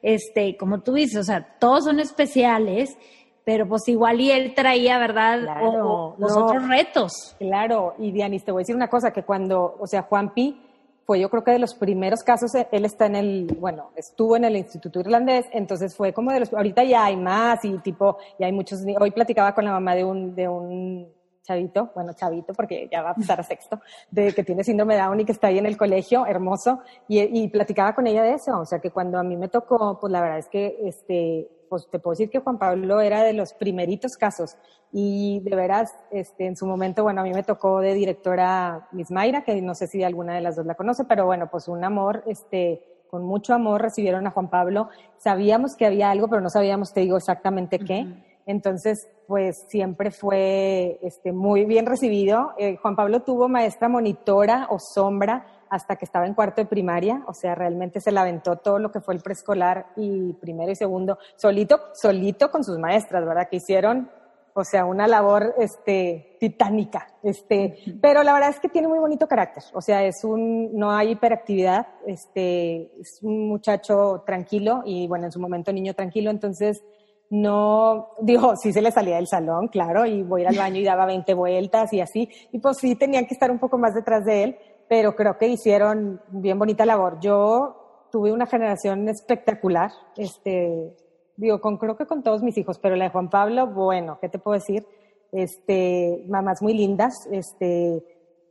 [0.02, 2.98] este, como tú dices, o sea, todos son especiales,
[3.46, 5.42] pero pues igual y él traía, ¿verdad?
[5.42, 7.36] Claro, los otros retos.
[7.40, 10.66] Claro, y Dianis, te voy a decir una cosa, que cuando, o sea, Juanpi
[11.10, 14.38] fue yo creo que de los primeros casos, eh, él está en el, bueno, estuvo
[14.38, 18.20] en el Instituto Irlandés, entonces fue como de los, ahorita ya hay más y tipo,
[18.38, 21.12] ya hay muchos, hoy platicaba con la mamá de un, de un
[21.50, 23.82] chavito, bueno, chavito, porque ya va a pasar a sexto,
[24.12, 27.22] de que tiene síndrome de Down y que está ahí en el colegio, hermoso, y,
[27.22, 30.12] y platicaba con ella de eso, o sea que cuando a mí me tocó, pues
[30.12, 33.54] la verdad es que, este, pues te puedo decir que Juan Pablo era de los
[33.54, 34.58] primeritos casos
[34.92, 39.12] y de veras, este, en su momento, bueno, a mí me tocó de directora Miss
[39.12, 41.84] Mayra, que no sé si alguna de las dos la conoce, pero bueno, pues un
[41.84, 44.90] amor, este, con mucho amor recibieron a Juan Pablo.
[45.18, 48.08] Sabíamos que había algo, pero no sabíamos, te digo exactamente qué.
[48.50, 52.54] Entonces, pues siempre fue este, muy bien recibido.
[52.58, 57.24] Eh, Juan Pablo tuvo maestra monitora o sombra hasta que estaba en cuarto de primaria,
[57.28, 60.76] o sea, realmente se la aventó todo lo que fue el preescolar y primero y
[60.76, 63.48] segundo, solito, solito con sus maestras, ¿verdad?
[63.52, 64.10] Que hicieron,
[64.56, 69.28] o sea, una labor, este, titánica, este, pero la verdad es que tiene muy bonito
[69.28, 75.26] carácter, o sea, es un, no hay hiperactividad, este, es un muchacho tranquilo y bueno,
[75.26, 76.82] en su momento niño tranquilo, entonces,
[77.30, 81.06] no, digo, sí se le salía del salón, claro, y voy al baño y daba
[81.06, 84.44] 20 vueltas y así, y pues sí tenían que estar un poco más detrás de
[84.44, 87.20] él, pero creo que hicieron bien bonita labor.
[87.20, 90.96] Yo tuve una generación espectacular, este,
[91.36, 94.30] digo, con, creo que con todos mis hijos, pero la de Juan Pablo, bueno, ¿qué
[94.30, 94.88] te puedo decir?
[95.32, 98.04] Este, mamás muy lindas, este,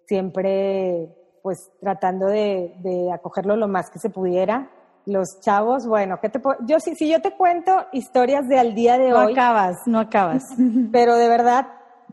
[0.07, 1.09] siempre
[1.43, 4.71] pues tratando de acogerlo lo más que se pudiera.
[5.09, 6.59] Los chavos, bueno, ¿qué te puedo?
[6.67, 9.33] Yo si, si yo te cuento historias de al día de hoy.
[9.33, 10.45] No acabas, no acabas.
[10.93, 11.67] Pero de verdad,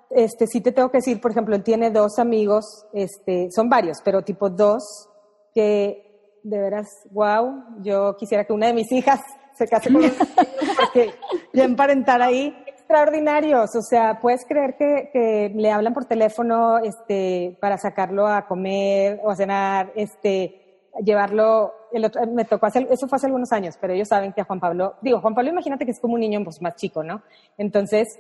[0.10, 3.98] este, sí te tengo que decir, por ejemplo, él tiene dos amigos, este, son varios,
[4.02, 5.10] pero tipo dos,
[5.54, 9.20] que de veras, wow, yo quisiera que una de mis hijas
[9.56, 10.02] se case con
[10.80, 11.12] porque
[11.52, 12.56] ya emparentar ahí.
[12.66, 18.48] Extraordinarios, o sea, puedes creer que, que, le hablan por teléfono, este, para sacarlo a
[18.48, 20.65] comer o a cenar, este,
[21.04, 24.42] llevarlo, el otro, me tocó hacer, eso fue hace algunos años, pero ellos saben que
[24.42, 27.04] a Juan Pablo, digo, Juan Pablo imagínate que es como un niño pues, más chico,
[27.04, 27.22] ¿no?
[27.58, 28.20] Entonces,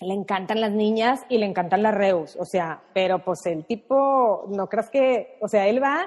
[0.00, 4.46] le encantan las niñas y le encantan las reus, o sea, pero pues el tipo,
[4.48, 6.06] no creas que, o sea, él va,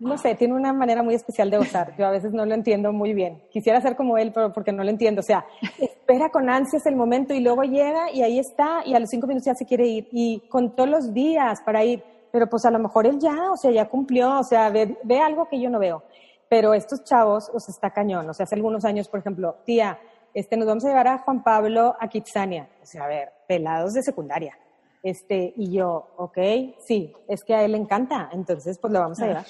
[0.00, 2.92] no sé, tiene una manera muy especial de gozar, yo a veces no lo entiendo
[2.92, 5.44] muy bien, quisiera ser como él, pero porque no lo entiendo, o sea,
[5.78, 9.26] espera con ansias el momento y luego llega y ahí está y a los cinco
[9.26, 12.78] minutos ya se quiere ir y contó los días para ir, pero pues a lo
[12.78, 15.78] mejor él ya, o sea, ya cumplió, o sea, ve, ve algo que yo no
[15.78, 16.02] veo,
[16.48, 19.98] pero estos chavos, o sea, está cañón, o sea, hace algunos años, por ejemplo, tía,
[20.34, 22.68] este, nos vamos a llevar a Juan Pablo a Kitsania.
[22.82, 24.56] O sea, a ver, pelados de secundaria.
[25.02, 26.38] Este, y yo, ok,
[26.78, 29.46] sí, es que a él le encanta, entonces pues lo vamos a llevar.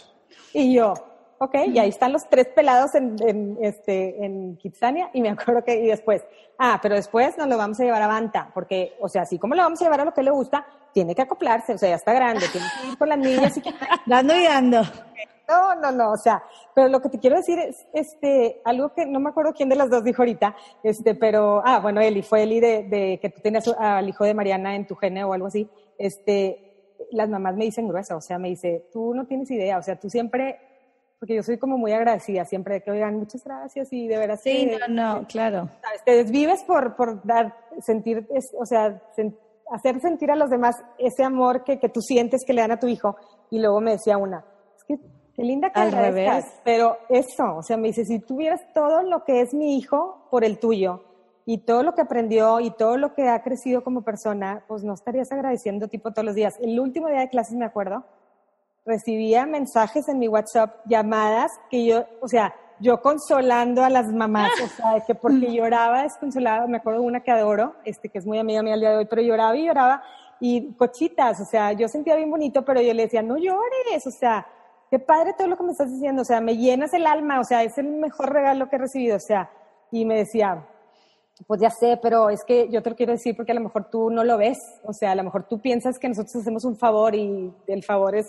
[0.52, 0.92] Y yo,
[1.38, 5.64] ok, y ahí están los tres pelados en, en, este, en Kitsania, y me acuerdo
[5.64, 6.22] que, y después,
[6.58, 9.54] ah, pero después nos lo vamos a llevar a Banta, porque, o sea, así como
[9.54, 10.66] lo vamos a llevar a lo que le gusta,
[10.98, 13.60] tiene que acoplarse, o sea, ya está grande, tiene que ir con las niñas y
[13.60, 13.70] que...
[14.06, 14.82] dando y dando.
[15.48, 16.42] No, no, no, o sea,
[16.74, 19.76] pero lo que te quiero decir es, este, algo que no me acuerdo quién de
[19.76, 23.40] las dos dijo ahorita, este, pero, ah, bueno, Eli, fue Eli de, de que tú
[23.40, 27.66] tenías al hijo de Mariana en tu gene o algo así, este, las mamás me
[27.66, 30.58] dicen gruesa, o sea, me dice, tú no tienes idea, o sea, tú siempre,
[31.20, 34.40] porque yo soy como muy agradecida siempre de que oigan, muchas gracias y de veras.
[34.40, 34.88] Sí, no,
[35.20, 35.70] no, claro.
[35.80, 36.02] ¿sabes?
[36.04, 38.26] Te desvives por, por dar, sentir,
[38.58, 39.00] o sea,
[39.70, 42.80] hacer sentir a los demás ese amor que, que tú sientes que le dan a
[42.80, 43.16] tu hijo.
[43.50, 44.44] Y luego me decía una,
[44.76, 44.98] es que
[45.34, 46.44] Qué linda que Al revés.
[46.64, 50.44] Pero eso, o sea, me dice, si tuvieras todo lo que es mi hijo por
[50.44, 51.04] el tuyo,
[51.50, 54.92] y todo lo que aprendió y todo lo que ha crecido como persona, pues no
[54.92, 56.58] estarías agradeciendo tipo todos los días.
[56.60, 58.04] El último día de clases me acuerdo,
[58.84, 64.52] recibía mensajes en mi WhatsApp, llamadas que yo, o sea, yo consolando a las mamás,
[64.62, 68.26] o sea, que porque lloraba desconsolada, me acuerdo de una que adoro, este, que es
[68.26, 70.02] muy amiga mía al día de hoy, pero lloraba y lloraba,
[70.40, 74.10] y cochitas, o sea, yo sentía bien bonito, pero yo le decía, no llores, o
[74.10, 74.46] sea,
[74.90, 77.44] qué padre todo lo que me estás diciendo, o sea, me llenas el alma, o
[77.44, 79.50] sea, es el mejor regalo que he recibido, o sea,
[79.90, 80.64] y me decía,
[81.46, 83.88] pues ya sé, pero es que yo te lo quiero decir porque a lo mejor
[83.90, 86.76] tú no lo ves, o sea, a lo mejor tú piensas que nosotros hacemos un
[86.76, 88.26] favor y el favor es,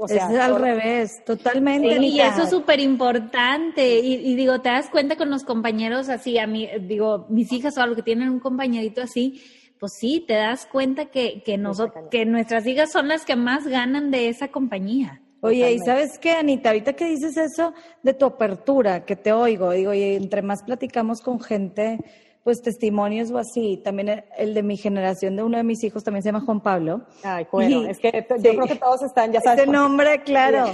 [0.00, 1.96] o sea, es al revés, totalmente.
[2.00, 3.98] y eso es súper importante.
[3.98, 7.76] Y, y, digo, te das cuenta con los compañeros así, a mí, digo, mis hijas
[7.76, 9.42] o algo que tienen un compañerito así,
[9.80, 13.66] pues sí, te das cuenta que, que, nosotros, que nuestras hijas son las que más
[13.66, 15.20] ganan de esa compañía.
[15.40, 16.70] Oye, ¿y sabes qué, Anita?
[16.70, 21.20] Ahorita que dices eso de tu apertura, que te oigo, digo, y entre más platicamos
[21.20, 21.98] con gente,
[22.44, 23.80] pues testimonios o así.
[23.82, 27.06] También el de mi generación, de uno de mis hijos, también se llama Juan Pablo.
[27.24, 29.62] Ay, bueno, es que yo creo que todos están, ya sabes.
[29.62, 30.66] Ese nombre, claro.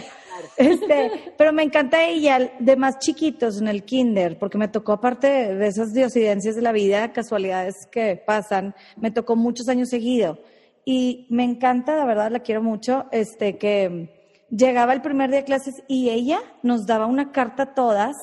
[0.57, 5.55] Este, pero me encanta ella de más chiquitos en el kinder, porque me tocó, aparte
[5.55, 10.39] de esas diosidencias de la vida, casualidades que pasan, me tocó muchos años seguido.
[10.85, 14.11] Y me encanta, la verdad, la quiero mucho, este, que
[14.51, 18.17] llegaba el primer día de clases y ella nos daba una carta a todas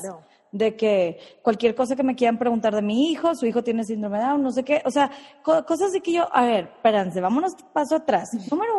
[0.52, 4.18] de que cualquier cosa que me quieran preguntar de mi hijo, su hijo tiene síndrome
[4.18, 5.12] de Down, no sé qué, o sea,
[5.44, 8.34] cosas de que yo, a ver, espérense, vámonos paso atrás.
[8.52, 8.77] Número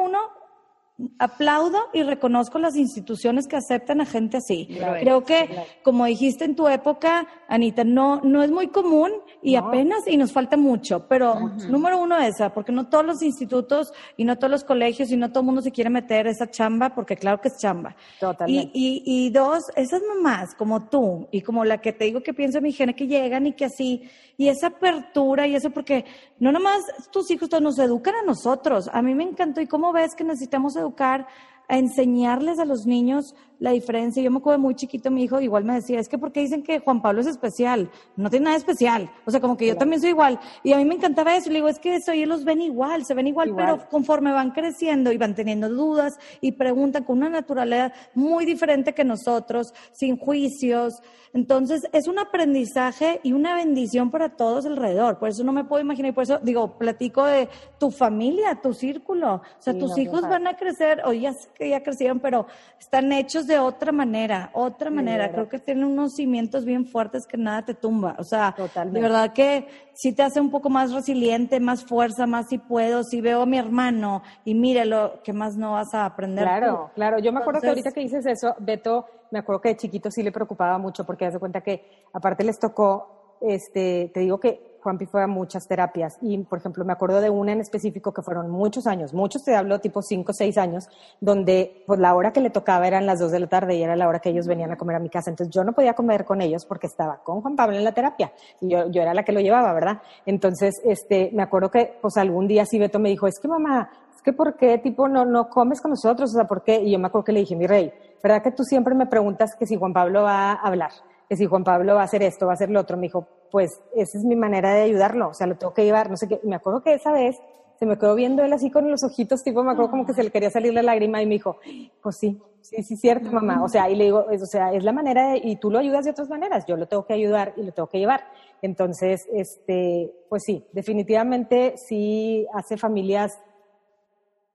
[1.18, 4.68] aplaudo y reconozco las instituciones que aceptan a gente así.
[5.00, 5.48] Creo que,
[5.84, 10.32] como dijiste en tu época, Anita, no, no es muy común y apenas, y nos
[10.32, 14.64] falta mucho, pero número uno esa, porque no todos los institutos y no todos los
[14.64, 17.58] colegios y no todo el mundo se quiere meter esa chamba, porque claro que es
[17.58, 17.94] chamba.
[18.18, 18.72] Totalmente.
[18.74, 22.34] Y, y, y dos, esas mamás como tú y como la que te digo que
[22.34, 24.02] pienso en mi gente que llegan y que así,
[24.38, 26.04] y esa apertura y eso, porque
[26.38, 28.88] no nomás tus hijos nos educan a nosotros.
[28.92, 31.26] A mí me encantó y cómo ves que necesitamos educar
[31.66, 34.22] a enseñarles a los niños la diferencia.
[34.22, 36.78] Yo me acuerdo muy chiquito, mi hijo igual me decía, es que porque dicen que
[36.78, 39.10] Juan Pablo es especial, no tiene nada especial.
[39.24, 40.38] O sea, como que yo también soy igual.
[40.62, 41.48] Y a mí me encantaba eso.
[41.48, 44.50] Le digo, es que eso, ellos los ven igual, se ven igual, pero conforme van
[44.50, 50.16] creciendo y van teniendo dudas y preguntan con una naturalidad muy diferente que nosotros, sin
[50.16, 51.02] juicios.
[51.34, 55.18] Entonces, es un aprendizaje y una bendición para todos alrededor.
[55.18, 58.72] Por eso no me puedo imaginar, y por eso digo, platico de tu familia, tu
[58.72, 59.34] círculo.
[59.34, 62.46] O sea, tus hijos van a crecer, o ya, ya crecieron, pero
[62.78, 65.32] están hechos de otra manera, otra manera.
[65.32, 68.14] Creo que tienen unos cimientos bien fuertes que nada te tumba.
[68.18, 72.48] O sea, de verdad que sí te hace un poco más resiliente, más fuerza, más
[72.48, 76.44] si puedo, si veo a mi hermano y mírelo, ¿qué más no vas a aprender?
[76.44, 77.18] Claro, claro.
[77.18, 80.22] Yo me acuerdo que ahorita que dices eso, Beto, me acuerdo que de chiquito sí
[80.22, 85.06] le preocupaba mucho porque hace cuenta que aparte les tocó, este, te digo que Juanpi
[85.06, 88.50] fue a muchas terapias y, por ejemplo, me acuerdo de una en específico que fueron
[88.50, 90.88] muchos años, muchos te hablo tipo 5 o 6 años,
[91.20, 93.96] donde pues la hora que le tocaba eran las 2 de la tarde y era
[93.96, 95.30] la hora que ellos venían a comer a mi casa.
[95.30, 98.32] Entonces yo no podía comer con ellos porque estaba con Juan Pablo en la terapia
[98.60, 100.00] y yo, yo era la que lo llevaba, ¿verdad?
[100.26, 103.90] Entonces, este, me acuerdo que pues algún día sí Beto me dijo, es que mamá,
[104.14, 106.30] es que ¿por qué tipo no, no comes con nosotros?
[106.30, 106.80] O sea, ¿por qué?
[106.80, 109.50] Y yo me acuerdo que le dije, mi rey, ¿verdad que tú siempre me preguntas
[109.58, 110.90] que si Juan Pablo va a hablar?
[111.28, 113.26] Que si Juan Pablo va a hacer esto, va a hacer lo otro, me dijo,
[113.50, 116.26] pues esa es mi manera de ayudarlo, o sea, lo tengo que llevar, no sé
[116.26, 116.40] qué.
[116.42, 117.36] Y me acuerdo que esa vez
[117.78, 120.24] se me quedó viendo él así con los ojitos, tipo, me acuerdo como que se
[120.24, 121.58] le quería salir la lágrima y me dijo,
[122.02, 123.62] pues sí, sí, sí, cierto, mamá.
[123.62, 126.04] O sea, y le digo, o sea, es la manera de, y tú lo ayudas
[126.04, 128.24] de otras maneras, yo lo tengo que ayudar y lo tengo que llevar.
[128.62, 133.38] Entonces, este, pues sí, definitivamente sí hace familias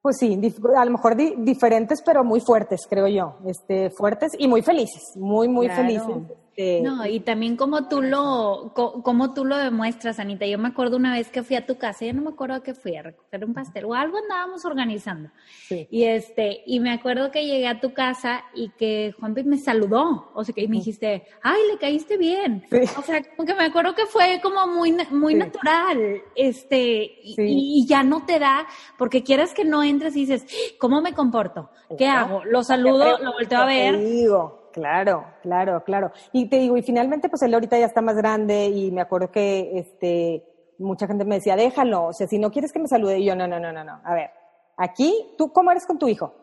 [0.01, 0.37] pues sí,
[0.75, 3.37] a lo mejor diferentes, pero muy fuertes, creo yo.
[3.45, 6.13] Este, fuertes y muy felices, muy, muy felices.
[6.55, 10.45] Este, no, y también como tú lo, como tú lo demuestras, Anita.
[10.45, 12.75] Yo me acuerdo una vez que fui a tu casa, yo no me acuerdo que
[12.75, 15.31] fui a recoger un pastel o algo andábamos organizando.
[15.69, 20.31] Y este, y me acuerdo que llegué a tu casa y que Juan me saludó.
[20.35, 22.63] O sea, que me dijiste, ay, le caíste bien.
[22.97, 26.21] O sea, porque me acuerdo que fue como muy, muy natural.
[26.35, 30.45] Este, y, ya no te da, porque quieras que no entres y dices,
[30.77, 31.71] ¿cómo me comporto?
[31.97, 32.45] ¿Qué hago?
[32.45, 33.97] Lo saludo, lo volteo a ver.
[33.97, 36.11] digo Claro, claro, claro.
[36.31, 39.31] Y te digo, y finalmente, pues él ahorita ya está más grande y me acuerdo
[39.31, 40.43] que este,
[40.79, 43.35] mucha gente me decía, déjalo, o sea, si no quieres que me salude, y yo,
[43.35, 44.01] no, no, no, no, no.
[44.03, 44.31] A ver,
[44.75, 46.33] aquí, ¿tú cómo eres con tu hijo?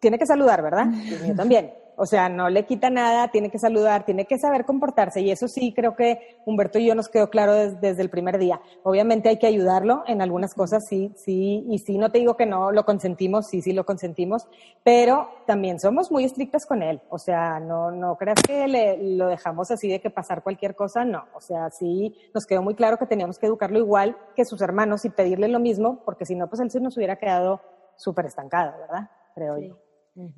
[0.00, 0.86] Tiene que saludar, ¿verdad?
[1.26, 1.72] yo también.
[1.96, 5.22] O sea, no le quita nada, tiene que saludar, tiene que saber comportarse.
[5.22, 8.60] Y eso sí, creo que Humberto y yo nos quedó claro desde, el primer día.
[8.82, 11.64] Obviamente hay que ayudarlo en algunas cosas, sí, sí.
[11.70, 14.46] Y sí, no te digo que no lo consentimos, sí, sí lo consentimos.
[14.84, 17.00] Pero también somos muy estrictas con él.
[17.08, 21.04] O sea, no, no creas que le, lo dejamos así de que pasar cualquier cosa,
[21.04, 21.24] no.
[21.34, 25.04] O sea, sí, nos quedó muy claro que teníamos que educarlo igual que sus hermanos
[25.06, 27.60] y pedirle lo mismo, porque si no, pues él se nos hubiera quedado
[27.96, 29.10] súper estancado, ¿verdad?
[29.34, 29.85] Creo yo.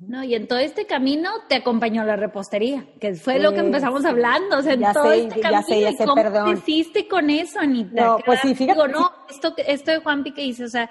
[0.01, 4.03] No, y en todo este camino te acompañó la repostería, que fue lo que empezamos
[4.03, 8.05] hablando, o sea, en todo este camino, ya sé, ¿cómo te hiciste con eso, Anita?
[8.05, 8.73] No, pues sí, fíjate.
[8.73, 10.89] Digo, no, esto, esto de Juanpi que dice, o sea,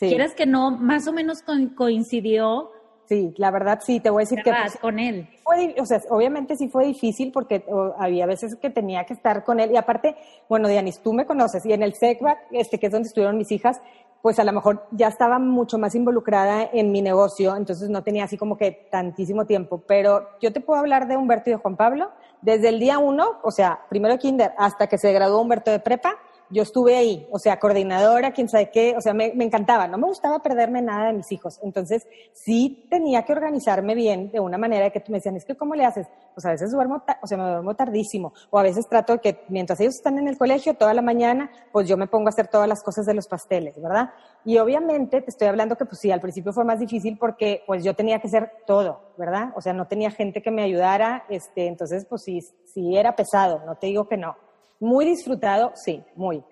[0.00, 1.44] quieras que no, más o menos
[1.76, 2.72] coincidió.
[3.06, 4.50] Sí, la verdad sí, te voy a decir que...
[4.50, 5.28] Pues, con él.
[5.44, 7.64] Fue, o sea, obviamente sí fue difícil porque
[7.98, 10.16] había veces que tenía que estar con él, y aparte,
[10.48, 13.52] bueno, Dianis, tú me conoces, y en el SECBAC, este, que es donde estuvieron mis
[13.52, 13.80] hijas,
[14.24, 18.24] pues a lo mejor ya estaba mucho más involucrada en mi negocio, entonces no tenía
[18.24, 19.82] así como que tantísimo tiempo.
[19.86, 22.10] Pero yo te puedo hablar de Humberto y de Juan Pablo
[22.40, 26.16] desde el día uno, o sea, primero kinder, hasta que se graduó Humberto de prepa,
[26.50, 30.06] yo estuve ahí, o sea, coordinadora, quién sabe qué, o sea, me, encantaba, no me
[30.06, 31.58] gustaba perderme nada de mis hijos.
[31.62, 35.56] Entonces, sí tenía que organizarme bien de una manera que tú me decían, es que
[35.56, 36.06] ¿cómo le haces?
[36.34, 39.44] Pues a veces duermo, o sea, me duermo tardísimo, o a veces trato de que
[39.48, 42.48] mientras ellos están en el colegio toda la mañana, pues yo me pongo a hacer
[42.48, 44.10] todas las cosas de los pasteles, ¿verdad?
[44.44, 47.82] Y obviamente te estoy hablando que pues sí, al principio fue más difícil porque pues
[47.82, 49.52] yo tenía que hacer todo, ¿verdad?
[49.56, 53.62] O sea, no tenía gente que me ayudara, este, entonces pues sí, sí era pesado,
[53.64, 54.36] no te digo que no.
[54.84, 56.44] Muy disfrutado, sí, muy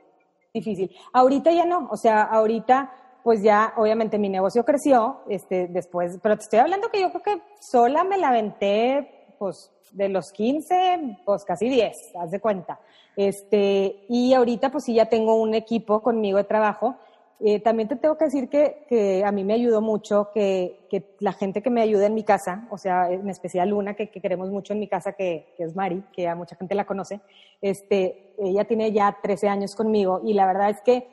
[0.54, 0.90] difícil.
[1.12, 2.90] Ahorita ya no, o sea, ahorita
[3.22, 7.22] pues ya obviamente mi negocio creció, este, después, pero te estoy hablando que yo creo
[7.22, 12.80] que sola me la aventé, pues de los 15, pues casi 10, haz de cuenta.
[13.16, 16.96] Este, y ahorita pues sí ya tengo un equipo conmigo de trabajo.
[17.44, 21.16] Eh, también te tengo que decir que, que, a mí me ayudó mucho que, que,
[21.18, 24.20] la gente que me ayuda en mi casa, o sea, en especial Luna, que, que
[24.20, 27.20] queremos mucho en mi casa, que, es Mari, que a mucha gente la conoce,
[27.60, 31.08] este, ella tiene ya 13 años conmigo y la verdad es que,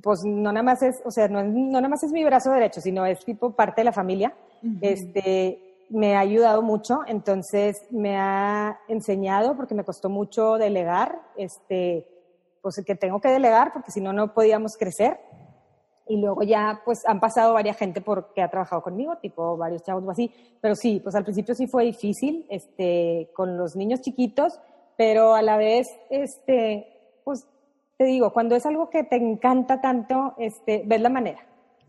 [0.00, 2.80] pues no nada más es, o sea, no, no nada más es mi brazo derecho,
[2.80, 4.32] sino es tipo parte de la familia.
[4.80, 5.60] Este,
[5.90, 12.06] me ha ayudado mucho, entonces me ha enseñado, porque me costó mucho delegar, este,
[12.62, 15.18] pues que tengo que delegar, porque si no, no podíamos crecer.
[16.06, 20.04] Y luego ya, pues han pasado varias gente porque ha trabajado conmigo, tipo varios chavos
[20.04, 20.30] o así.
[20.60, 24.60] Pero sí, pues al principio sí fue difícil, este, con los niños chiquitos,
[24.96, 27.46] pero a la vez, este, pues
[27.96, 31.40] te digo, cuando es algo que te encanta tanto, este, ves la manera.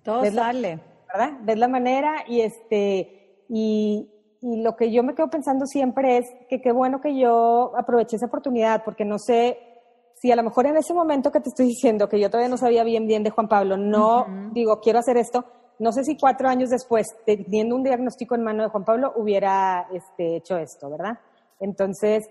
[0.04, 0.80] Todo sale.
[1.08, 1.38] ¿Verdad?
[1.42, 4.10] Ves la manera y este, y,
[4.42, 8.16] y lo que yo me quedo pensando siempre es que qué bueno que yo aproveché
[8.16, 9.75] esa oportunidad, porque no sé
[10.16, 12.58] si a lo mejor en ese momento que te estoy diciendo, que yo todavía no
[12.58, 15.46] sabía bien bien de Juan Pablo, no digo, quiero hacer esto,
[15.78, 19.88] no sé si cuatro años después, teniendo un diagnóstico en mano de Juan Pablo, hubiera
[19.92, 21.20] este, hecho esto, ¿verdad?
[21.60, 22.30] Entonces,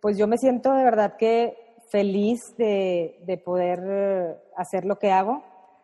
[0.00, 1.56] pues yo me siento de verdad que
[1.90, 5.42] feliz de, de poder eh, hacer lo que hago.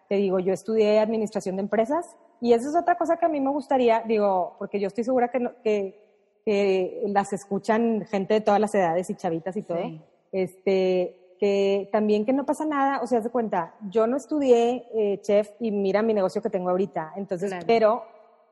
[0.09, 2.07] Te digo, yo estudié administración de empresas,
[2.41, 5.29] y eso es otra cosa que a mí me gustaría, digo, porque yo estoy segura
[5.29, 9.79] que, que, que las escuchan gente de todas las edades y chavitas y todo.
[10.33, 15.21] Este, que también que no pasa nada, o sea, se cuenta, yo no estudié eh,
[15.23, 18.05] chef y mira mi negocio que tengo ahorita, entonces, pero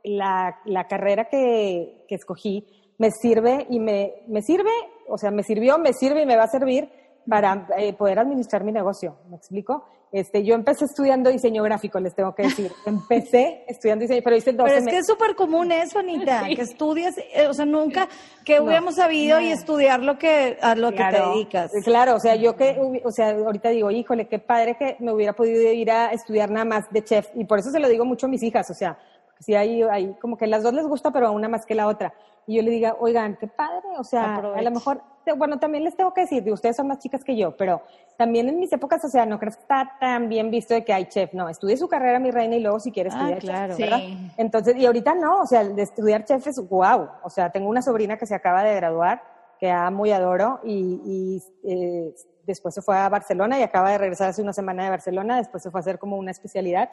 [0.03, 2.67] la, la carrera que, que, escogí
[2.99, 4.71] me sirve y me, me sirve,
[5.09, 6.89] o sea, me sirvió, me sirve y me va a servir
[7.29, 9.85] para eh, poder administrar mi negocio, ¿me explico?
[10.15, 12.71] Este, yo empecé estudiando diseño gráfico, les tengo que decir.
[12.87, 16.63] Empecé estudiando diseño, pero hice dos Pero es que es súper común eso, Anita, que
[16.63, 18.09] estudias, eh, o sea, nunca
[18.45, 21.73] que hubiéramos sabido y estudiar lo que, a lo que te dedicas.
[21.83, 25.33] Claro, o sea, yo que, o sea, ahorita digo, híjole, qué padre que me hubiera
[25.33, 27.31] podido ir a estudiar nada más de chef.
[27.35, 28.97] Y por eso se lo digo mucho a mis hijas, o sea,
[29.41, 31.89] si hay, hay como que las dos les gusta, pero a una más que la
[31.89, 32.15] otra.
[32.47, 35.03] Y yo le diga, oigan, qué padre, o sea, a lo mejor
[35.33, 37.83] bueno, también les tengo que decir, ustedes son más chicas que yo, pero
[38.17, 40.93] también en mis épocas, o sea, no creo que está tan bien visto de que
[40.93, 43.79] hay chef, no, estudie su carrera, mi reina, y luego si quieres ah, estudiar chef,
[43.79, 44.01] ¿verdad?
[44.37, 47.83] Entonces, y ahorita no, o sea, de estudiar chef es wow, o sea, tengo una
[47.83, 49.23] sobrina que se acaba de graduar,
[49.59, 52.15] que amo y adoro, y, eh,
[52.47, 55.63] después se fue a Barcelona y acaba de regresar hace una semana de Barcelona, después
[55.63, 56.91] se fue a hacer como una especialidad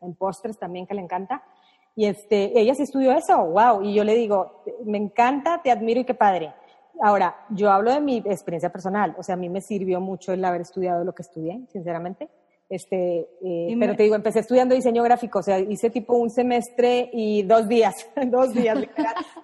[0.00, 1.44] en postres también que le encanta.
[1.96, 6.00] Y este, ella sí estudió eso, wow, y yo le digo, me encanta, te admiro
[6.00, 6.52] y qué padre
[7.00, 10.44] Ahora, yo hablo de mi experiencia personal, o sea, a mí me sirvió mucho el
[10.44, 12.28] haber estudiado lo que estudié, sinceramente.
[12.68, 17.10] Este, eh, pero te digo, empecé estudiando diseño gráfico, o sea, hice tipo un semestre
[17.12, 17.94] y dos días,
[18.26, 18.78] dos días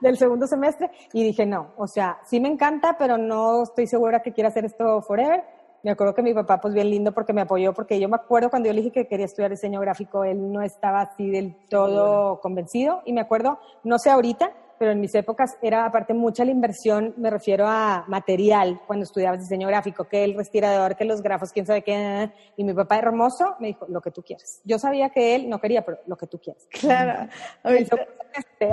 [0.01, 4.23] del segundo semestre, y dije, no, o sea, sí me encanta, pero no estoy segura
[4.23, 5.45] que quiera hacer esto forever.
[5.83, 8.51] Me acuerdo que mi papá, pues bien lindo, porque me apoyó, porque yo me acuerdo
[8.51, 12.41] cuando yo le dije que quería estudiar diseño gráfico, él no estaba así del todo
[12.41, 16.53] convencido, y me acuerdo, no sé ahorita, pero en mis épocas era aparte mucha la
[16.53, 21.53] inversión, me refiero a material, cuando estudiabas diseño gráfico, que el respirador, que los grafos,
[21.53, 24.63] quién sabe qué, y mi papá hermoso me dijo, lo que tú quieras.
[24.65, 26.67] Yo sabía que él no quería, pero lo que tú quieras.
[26.71, 27.29] Claro.
[27.65, 28.71] Este,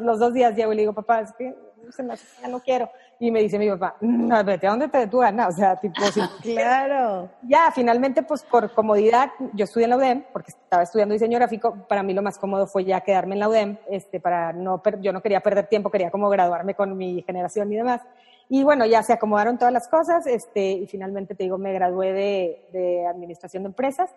[0.00, 1.54] los dos días llego y le digo, papá, es que
[1.90, 2.88] se me hace, ya no quiero.
[3.20, 5.48] Y me dice mi papá, no, vete a donde te dé tu gana.
[5.48, 6.00] O sea, tipo,
[6.42, 7.28] claro.
[7.42, 11.74] Ya, finalmente, pues por comodidad, yo estudié en la UDEM, porque estaba estudiando diseño gráfico.
[11.88, 15.12] Para mí lo más cómodo fue ya quedarme en la UDEM, este, para no, yo
[15.12, 18.02] no quería perder tiempo, quería como graduarme con mi generación y demás.
[18.48, 22.12] Y bueno, ya se acomodaron todas las cosas, este, y finalmente te digo, me gradué
[22.12, 24.10] de, de administración de empresas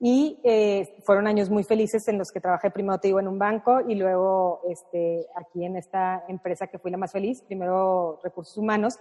[0.00, 3.38] y eh, fueron años muy felices en los que trabajé primero, te digo, en un
[3.38, 8.56] banco y luego este, aquí en esta empresa que fui la más feliz, primero recursos
[8.58, 8.98] humanos,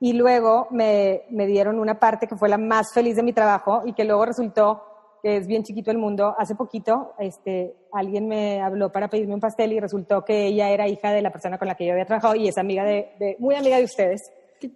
[0.00, 3.82] y luego me, me dieron una parte que fue la más feliz de mi trabajo
[3.84, 4.82] y que luego resultó
[5.22, 6.34] que es bien chiquito el mundo.
[6.38, 10.86] Hace poquito este, alguien me habló para pedirme un pastel y resultó que ella era
[10.86, 13.36] hija de la persona con la que yo había trabajado y es amiga de, de
[13.40, 14.22] muy amiga de ustedes.
[14.60, 14.70] Qué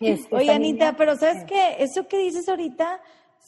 [0.00, 1.76] este, Oye, Anita, pero ¿sabes qué?
[1.78, 3.00] Eso que dices ahorita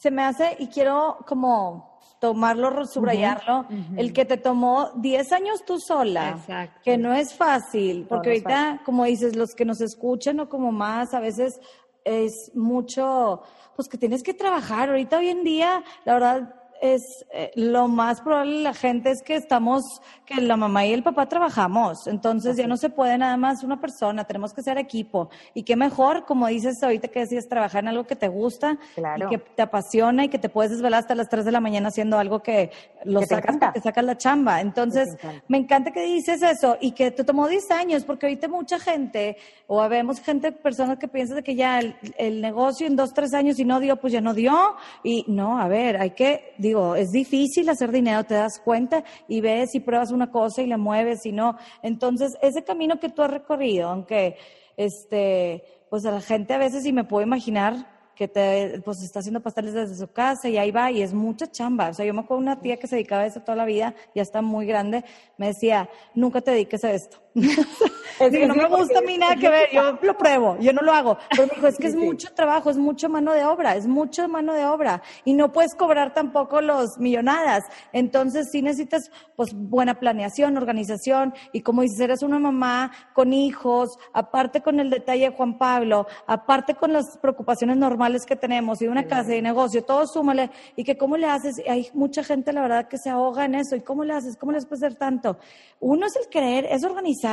[0.03, 5.79] se me hace, y quiero como tomarlo, subrayarlo, el que te tomó 10 años tú
[5.79, 6.39] sola,
[6.83, 11.15] que no es fácil, porque ahorita, como dices, los que nos escuchan o como más,
[11.15, 11.61] a veces
[12.05, 13.43] es mucho,
[13.77, 14.89] pues que tienes que trabajar.
[14.89, 19.37] Ahorita hoy en día, la verdad, es eh, lo más probable la gente es que
[19.37, 23.63] estamos, que la mamá y el papá trabajamos, entonces ya no se puede nada más
[23.63, 25.31] una persona, tenemos que ser equipo.
[25.55, 29.29] Y qué mejor, como dices ahorita que decías, trabajar en algo que te gusta y
[29.29, 32.19] que te apasiona y que te puedes desvelar hasta las 3 de la mañana haciendo
[32.19, 32.73] algo que
[33.05, 34.61] lo sacas, te sacas la chamba.
[34.61, 35.17] Entonces,
[35.47, 39.37] me encanta que dices eso y que te tomó 10 años, porque ahorita mucha gente,
[39.69, 43.35] o vemos gente, personas que piensan de que ya el, el negocio en dos, tres
[43.35, 44.75] años y no dio, pues ya no dio.
[45.05, 46.55] Y no, a ver, hay que,
[46.97, 50.79] es difícil hacer dinero, te das cuenta y ves y pruebas una cosa y la
[50.79, 51.57] mueves y no.
[51.83, 54.37] Entonces, ese camino que tú has recorrido, aunque,
[54.77, 59.21] este, pues a la gente a veces, y me puedo imaginar, que te, pues está
[59.21, 61.89] haciendo pasteles desde su casa y ahí va y es mucha chamba.
[61.89, 63.95] O sea, yo me acuerdo una tía que se dedicaba a eso toda la vida,
[64.15, 65.05] ya está muy grande,
[65.39, 67.19] me decía, nunca te dediques a esto.
[68.27, 70.83] es que no me gusta a mí nada que ver, yo lo pruebo, yo no
[70.83, 71.19] lo hago.
[71.31, 74.29] Pero me dijo, es que es mucho trabajo, es mucho mano de obra, es mucho
[74.29, 75.03] mano de obra.
[75.25, 77.65] Y no puedes cobrar tampoco los millonadas.
[77.93, 81.35] Entonces sí necesitas pues buena planeación, organización.
[81.53, 86.07] Y como dices, eres una mamá con hijos, aparte con el detalle de Juan Pablo,
[86.27, 90.51] aparte con las preocupaciones normales que tenemos y una casa de negocio, todo súmale.
[90.77, 93.77] Y que cómo le haces, hay mucha gente la verdad que se ahoga en eso.
[93.77, 95.39] Y cómo le haces, cómo les puede hacer tanto.
[95.81, 97.33] Uno es el creer, es organizar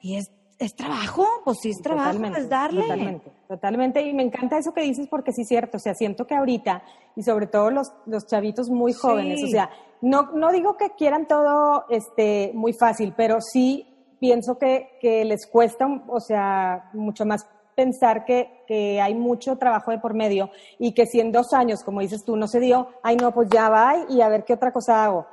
[0.00, 0.25] y es,
[0.58, 2.82] es trabajo, pues sí es trabajo, es darle.
[2.82, 4.02] Totalmente, totalmente.
[4.02, 6.82] Y me encanta eso que dices porque sí es cierto, o sea, siento que ahorita,
[7.14, 11.26] y sobre todo los, los chavitos muy jóvenes, o sea, no, no digo que quieran
[11.26, 13.86] todo este, muy fácil, pero sí
[14.18, 19.90] pienso que, que les cuesta, o sea, mucho más pensar que, que, hay mucho trabajo
[19.90, 22.88] de por medio y que si en dos años, como dices tú, no se dio,
[23.02, 25.26] ay no, pues ya va y a ver qué otra cosa hago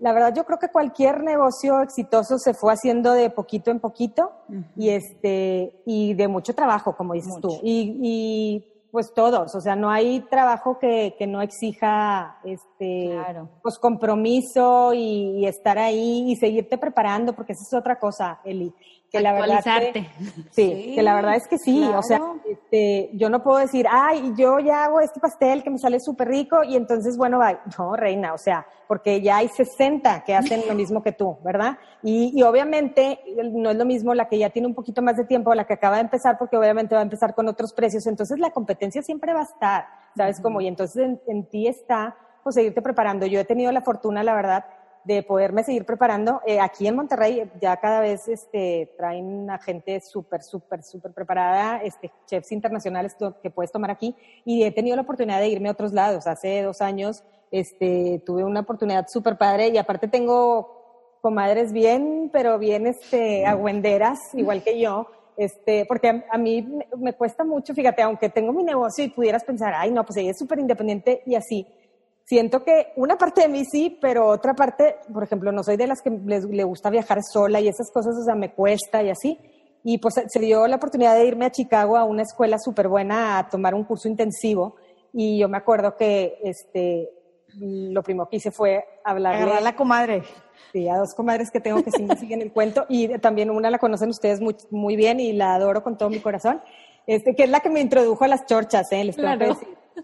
[0.00, 4.32] la verdad yo creo que cualquier negocio exitoso se fue haciendo de poquito en poquito
[4.76, 7.58] y este y de mucho trabajo, como dices tú.
[7.62, 13.16] Y, y, pues todos, o sea, no hay trabajo que, que no exija este
[13.62, 18.74] pues compromiso y, y, estar ahí y seguirte preparando, porque esa es otra cosa, Eli
[19.10, 19.60] que la verdad
[20.50, 24.32] sí, que la verdad es que sí, o sea, este, yo no puedo decir, ay,
[24.36, 27.96] yo ya hago este pastel que me sale súper rico y entonces, bueno, va, no,
[27.96, 31.78] reina, o sea, porque ya hay 60 que hacen lo mismo que tú, ¿verdad?
[32.02, 33.20] Y, y obviamente
[33.52, 35.74] no es lo mismo la que ya tiene un poquito más de tiempo, la que
[35.74, 39.32] acaba de empezar, porque obviamente va a empezar con otros precios, entonces la competencia siempre
[39.32, 39.86] va a estar,
[40.16, 40.60] ¿sabes cómo?
[40.60, 43.26] Y entonces en, en ti está, pues, seguirte preparando.
[43.26, 44.64] Yo he tenido la fortuna, la verdad,
[45.04, 46.40] de poderme seguir preparando.
[46.46, 51.82] Eh, aquí en Monterrey ya cada vez este, traen a gente súper, súper, súper preparada,
[51.82, 54.14] este, chefs internacionales que puedes tomar aquí.
[54.44, 56.26] Y he tenido la oportunidad de irme a otros lados.
[56.26, 62.58] Hace dos años este, tuve una oportunidad súper padre y aparte tengo comadres bien, pero
[62.58, 65.06] bien este, agüenderas, igual que yo.
[65.36, 69.08] Este, porque a, a mí me, me, cuesta mucho, fíjate, aunque tengo mi negocio y
[69.08, 71.66] pudieras pensar, ay, no, pues ella es súper independiente y así
[72.30, 75.88] siento que una parte de mí sí, pero otra parte, por ejemplo, no soy de
[75.88, 79.10] las que les, le gusta viajar sola y esas cosas, o sea, me cuesta y
[79.10, 79.36] así.
[79.82, 83.36] Y pues se dio la oportunidad de irme a Chicago a una escuela súper buena
[83.36, 84.76] a tomar un curso intensivo.
[85.12, 87.10] Y yo me acuerdo que este,
[87.58, 89.52] lo primero que hice fue hablarle.
[89.52, 90.22] a la comadre.
[90.72, 92.86] Sí, a dos comadres que tengo que sí me siguen el cuento.
[92.88, 96.20] Y también una la conocen ustedes muy, muy bien y la adoro con todo mi
[96.20, 96.62] corazón.
[97.08, 99.02] Este, que es la que me introdujo a las chorchas, ¿eh?
[99.02, 99.58] Les claro.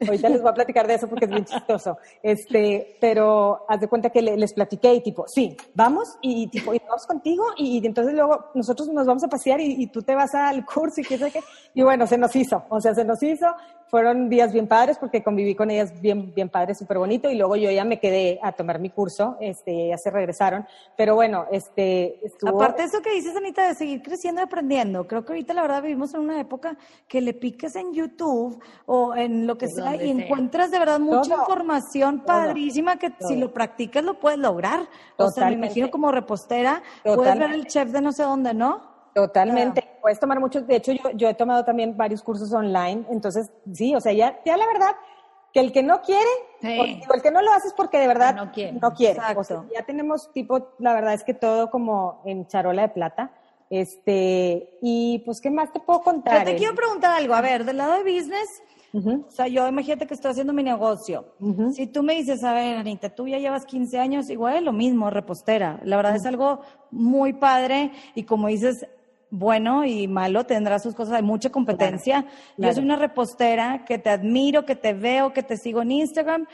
[0.07, 1.99] Ahorita les voy a platicar de eso porque es bien chistoso.
[2.23, 6.81] Este, pero haz de cuenta que les platiqué y tipo, sí, vamos y tipo, y
[6.87, 10.65] vamos contigo y, entonces luego nosotros nos vamos a pasear y, tú te vas al
[10.65, 11.41] curso y qué sé qué.
[11.75, 13.47] Y bueno, se nos hizo, o sea, se nos hizo.
[13.89, 17.31] Fueron días bien padres porque conviví con ellas bien, bien padres, súper bonito.
[17.31, 20.67] Y luego yo ya me quedé a tomar mi curso, este, ya se regresaron.
[20.97, 22.61] Pero bueno, este, estuvo...
[22.61, 25.83] Aparte eso que dices, Anita, de seguir creciendo y aprendiendo, creo que ahorita la verdad
[25.83, 26.77] vivimos en una época
[27.07, 31.35] que le piques en YouTube o en lo que sea y encuentras de verdad mucha
[31.35, 34.89] información padrísima que si lo practicas lo puedes lograr.
[35.17, 38.97] O sea, me imagino como repostera, puedes ver el chef de no sé dónde, ¿no?
[39.15, 39.89] Totalmente.
[40.03, 43.95] Puedes tomar muchos, de hecho yo, yo he tomado también varios cursos online, entonces sí,
[43.95, 44.95] o sea, ya, ya la verdad
[45.57, 46.29] que el que no quiere,
[46.61, 48.75] el que no lo hace es porque de verdad no quiere.
[48.75, 49.19] No quiere.
[49.37, 53.31] O sea, ya tenemos tipo, la verdad es que todo como en charola de plata.
[53.71, 56.41] Este, y pues, ¿qué más te puedo contar?
[56.41, 58.63] Yo te quiero preguntar algo, a ver, del lado de business,
[58.97, 61.27] o sea, yo imagínate que estoy haciendo mi negocio.
[61.73, 64.73] Si tú me dices, a ver, Anita, tú ya llevas 15 años, igual es lo
[64.73, 65.81] mismo, repostera.
[65.85, 68.87] La verdad es algo muy padre y como dices,
[69.31, 72.27] bueno y malo, tendrá sus cosas, hay mucha competencia.
[72.57, 76.47] Yo soy una repostera que te admiro, que te veo, que te sigo en Instagram.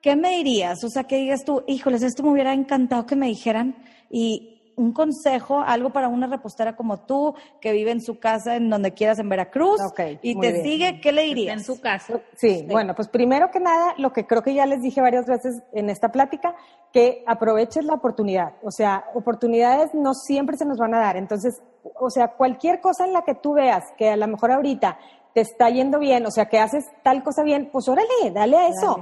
[0.00, 0.82] ¿Qué me dirías?
[0.84, 3.76] O sea, que digas tú, híjoles, esto me hubiera encantado que me dijeran
[4.10, 8.70] y un consejo, algo para una repostera como tú, que vive en su casa, en
[8.70, 9.80] donde quieras, en Veracruz,
[10.22, 11.58] y te sigue, ¿qué le dirías?
[11.58, 12.20] En su casa.
[12.34, 15.62] Sí, bueno, pues primero que nada, lo que creo que ya les dije varias veces
[15.72, 16.54] en esta plática,
[16.92, 18.54] que aproveches la oportunidad.
[18.62, 21.16] O sea, oportunidades no siempre se nos van a dar.
[21.16, 21.62] Entonces,
[21.98, 24.98] o sea, cualquier cosa en la que tú veas que a lo mejor ahorita
[25.34, 28.68] te está yendo bien, o sea, que haces tal cosa bien, pues órale, dale a
[28.68, 28.98] eso.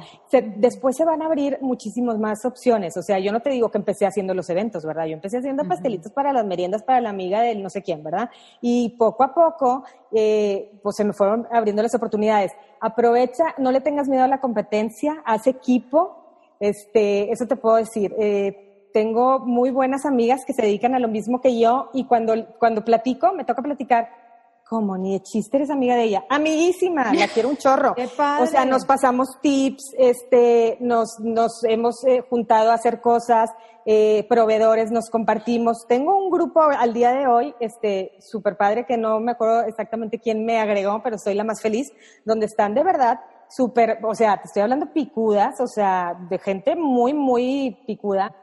[0.57, 2.97] después se van a abrir muchísimas más opciones.
[2.97, 5.07] O sea, yo no te digo que empecé haciendo los eventos, ¿verdad?
[5.07, 8.31] Yo empecé haciendo pastelitos para las meriendas para la amiga del no sé quién, ¿verdad?
[8.61, 12.53] Y poco a poco, eh, pues se me fueron abriendo las oportunidades.
[12.81, 16.16] Aprovecha, no le tengas miedo a la competencia, haz equipo.
[16.61, 18.14] Este, eso te puedo decir.
[18.18, 22.35] Eh, tengo muy buenas amigas que se dedican a lo mismo que yo y cuando,
[22.59, 24.28] cuando platico, me toca platicar
[24.69, 26.25] como ni de chiste eres amiga de ella.
[26.29, 27.95] Amiguísima, la quiero un chorro.
[28.41, 33.51] O sea, nos pasamos tips, este, nos, nos hemos eh, juntado a hacer cosas,
[33.87, 35.87] eh, proveedores, nos compartimos.
[35.89, 40.19] Tengo un grupo al día de hoy, este, súper padre, que no me acuerdo exactamente
[40.19, 41.91] quién me agregó, pero soy la más feliz,
[42.27, 46.77] donde están de verdad súper, o sea, te estoy hablando picudas, o sea, de gente
[46.77, 48.37] muy, muy picuda,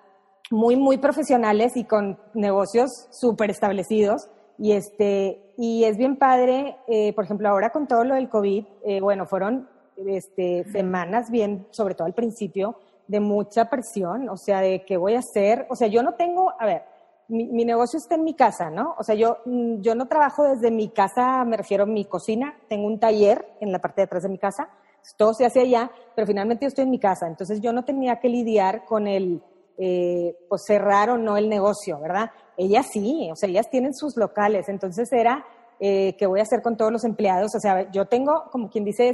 [0.50, 4.28] muy, muy profesionales y con negocios súper establecidos
[4.58, 8.66] y, este, y es bien padre, eh, por ejemplo, ahora con todo lo del COVID,
[8.86, 12.78] eh, bueno, fueron este, semanas bien, sobre todo al principio,
[13.08, 15.68] de mucha presión, o sea, de qué voy a hacer.
[15.70, 16.84] O sea, yo no tengo, a ver,
[17.28, 18.96] mi, mi, negocio está en mi casa, ¿no?
[18.98, 22.56] O sea, yo, mm, yo no trabajo desde mi casa, me refiero a mi cocina,
[22.68, 24.70] tengo un taller en la parte de atrás de mi casa,
[25.18, 28.20] todo se hace allá, pero finalmente yo estoy en mi casa, entonces yo no tenía
[28.20, 29.42] que lidiar con el,
[29.78, 32.32] eh, pues cerrar o no el negocio, ¿verdad?
[32.58, 35.46] Ellas sí, o sea, ellas tienen sus locales, entonces era,
[35.80, 37.56] eh, ¿qué voy a hacer con todos los empleados?
[37.56, 39.14] O sea, yo tengo, como quien dice,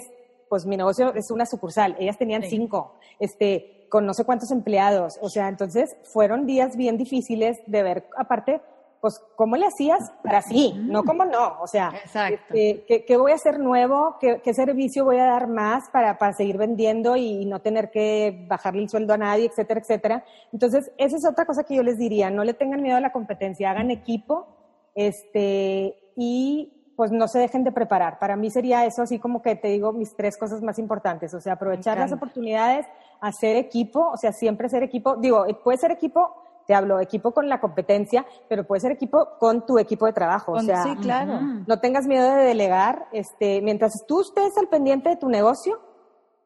[0.49, 5.17] pues mi negocio es una sucursal, ellas tenían cinco, este, con no sé cuántos empleados,
[5.21, 8.61] o sea, entonces fueron días bien difíciles de ver, aparte,
[9.01, 10.73] pues, ¿cómo le hacías para sí?
[10.77, 11.59] No como no.
[11.59, 11.91] O sea,
[12.29, 14.17] este, ¿qué, voy a hacer nuevo?
[14.19, 18.83] ¿Qué, servicio voy a dar más para, para, seguir vendiendo y no tener que bajarle
[18.83, 20.23] el sueldo a nadie, etcétera, etcétera?
[20.53, 22.29] Entonces, esa es otra cosa que yo les diría.
[22.29, 24.47] No le tengan miedo a la competencia, hagan equipo
[24.93, 28.19] este, y pues no se dejen de preparar.
[28.19, 31.33] Para mí sería eso así como que te digo mis tres cosas más importantes.
[31.33, 32.85] O sea, aprovechar las oportunidades,
[33.19, 35.15] hacer equipo, o sea, siempre ser equipo.
[35.15, 36.35] Digo, puede ser equipo
[36.71, 40.53] te hablo equipo con la competencia, pero puede ser equipo con tu equipo de trabajo.
[40.53, 41.41] o sea, sí, claro.
[41.67, 43.07] no tengas miedo de delegar.
[43.11, 45.81] Este, mientras tú estés al pendiente de tu negocio,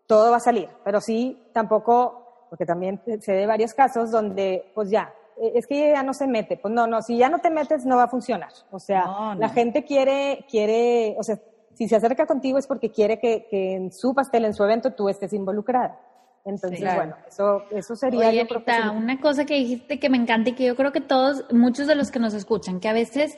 [0.07, 0.67] todo va a salir.
[0.83, 5.91] Pero sí, tampoco, porque también sé de varios casos donde, pues ya, e, es que
[5.93, 6.57] ya no se mete.
[6.57, 8.49] Pues no, no, si ya no te metes, no va a funcionar.
[8.71, 11.37] O sea, la gente quiere, quiere, o sea,
[11.75, 14.93] si se acerca contigo es porque quiere que, que en su pastel, en su evento,
[14.93, 15.99] tú estés involucrada.
[16.45, 18.29] Entonces, bueno, eso, eso sería...
[18.29, 18.47] Oye,
[18.95, 21.95] una cosa que dijiste que me encanta y que yo creo que todos, muchos de
[21.95, 23.35] los que nos escuchan, que a veces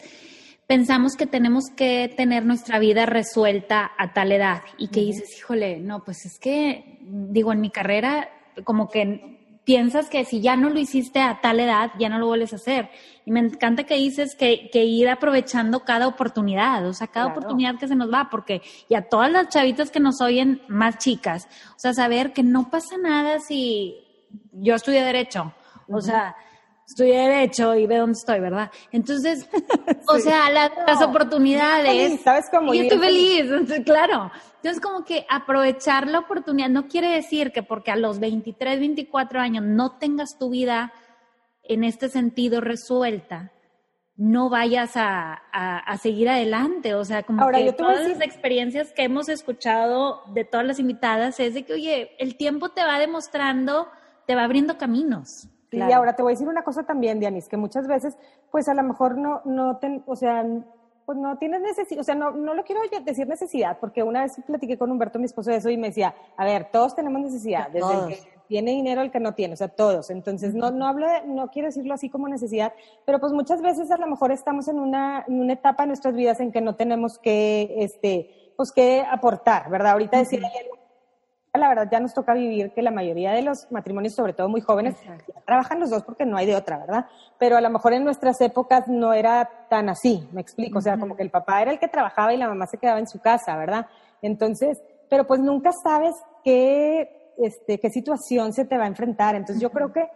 [0.68, 5.80] pensamos que tenemos que tener nuestra vida resuelta a tal edad y que dices, híjole,
[5.80, 8.30] no, pues es que, digo, en mi carrera
[8.66, 9.36] como que
[9.68, 12.55] piensas que si ya no lo hiciste a tal edad, ya no lo vuelves a
[12.55, 12.89] hacer.
[13.26, 17.78] Y me encanta que dices que, que ir aprovechando cada oportunidad, o sea, cada oportunidad
[17.78, 21.49] que se nos va, porque y a todas las chavitas que nos oyen más chicas,
[21.76, 23.97] o sea, saber que no pasa nada si
[24.53, 25.53] yo estudié derecho,
[25.89, 26.34] o sea,
[26.88, 28.72] estudié derecho y ve dónde estoy, ¿verdad?
[28.93, 29.49] Entonces,
[30.07, 32.22] o sea, las oportunidades.
[32.22, 32.74] ¿Sabes cómo?
[32.74, 34.32] Y estoy feliz, entonces, claro.
[34.68, 39.39] Entonces, como que aprovechar la oportunidad no quiere decir que porque a los 23, 24
[39.39, 40.91] años no tengas tu vida
[41.63, 43.53] en este sentido resuelta,
[44.18, 45.41] no vayas a,
[46.01, 46.95] seguir adelante.
[46.95, 51.53] O sea, como que todas las experiencias que hemos escuchado de todas las invitadas es
[51.53, 53.88] de que, oye, el tiempo te va demostrando,
[54.26, 55.47] te va abriendo caminos.
[55.72, 58.18] Y ahora te voy a decir una cosa también, Dianis, que muchas veces,
[58.51, 60.45] pues a lo mejor no, no, o sea,
[61.08, 64.34] pues no tienes necesidad, o sea, no, no lo quiero decir necesidad, porque una vez
[64.45, 67.70] platiqué con Humberto, mi esposo, de eso y me decía, a ver, todos tenemos necesidad,
[67.72, 70.10] desde el que tiene dinero el que no tiene, o sea, todos.
[70.10, 72.74] Entonces, no, no hablo, no quiero decirlo así como necesidad,
[73.05, 76.14] pero pues muchas veces a lo mejor estamos en una, en una etapa de nuestras
[76.14, 79.93] vidas en que no tenemos que, este, pues que aportar, ¿verdad?
[79.93, 80.41] Ahorita decía
[81.58, 84.62] la verdad ya nos toca vivir que la mayoría de los matrimonios, sobre todo muy
[84.62, 84.95] jóvenes,
[85.45, 87.05] trabajan los dos porque no hay de otra, ¿verdad?
[87.38, 90.97] Pero a lo mejor en nuestras épocas no era tan así, me explico, o sea,
[90.97, 93.20] como que el papá era el que trabajaba y la mamá se quedaba en su
[93.20, 93.88] casa, ¿verdad?
[94.22, 99.36] Entonces, pero pues nunca sabes qué, este, qué situación se te va a enfrentar.
[99.36, 100.08] Entonces yo creo que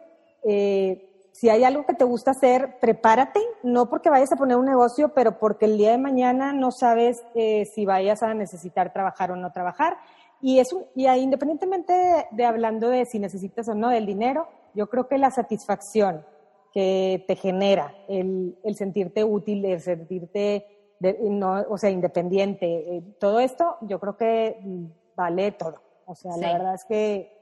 [0.44, 4.66] eh, si hay algo que te gusta hacer, prepárate, no porque vayas a poner un
[4.66, 9.32] negocio, pero porque el día de mañana no sabes eh, si vayas a necesitar trabajar
[9.32, 9.98] o no trabajar
[10.42, 14.90] y, eso, y ahí, independientemente de, hablando de si necesitas o no del dinero, yo
[14.90, 16.26] creo que la satisfacción
[16.74, 20.66] que te genera el, el sentirte útil, el sentirte,
[21.22, 24.86] no, o sea, independiente, eh, todo esto, yo creo que mm,
[25.16, 25.82] vale todo.
[26.06, 27.41] O sea, la verdad es que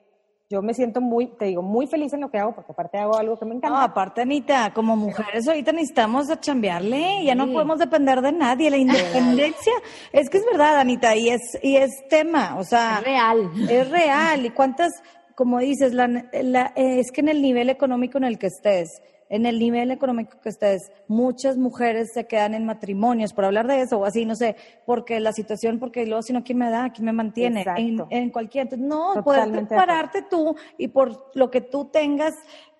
[0.52, 3.16] yo me siento muy, te digo, muy feliz en lo que hago, porque aparte hago
[3.16, 3.70] algo que me encanta.
[3.70, 8.72] No, aparte, Anita, como mujeres ahorita necesitamos a chambearle, ya no podemos depender de nadie,
[8.72, 9.74] la independencia,
[10.12, 12.97] es que es verdad, Anita, y es, y es tema, o sea.
[12.97, 13.52] Es real.
[13.70, 14.91] Es real, y cuántas,
[15.36, 18.89] como dices, la, la, es que en el nivel económico en el que estés,
[19.30, 23.82] en el nivel económico que estés, muchas mujeres se quedan en matrimonios, por hablar de
[23.82, 24.55] eso o así, no sé,
[24.86, 26.91] porque la situación, porque luego si no, ¿quién me da?
[26.91, 27.63] ¿Quién me mantiene?
[27.77, 28.77] En, en, cualquier...
[28.77, 32.34] no, puedes pararte tú y por lo que tú tengas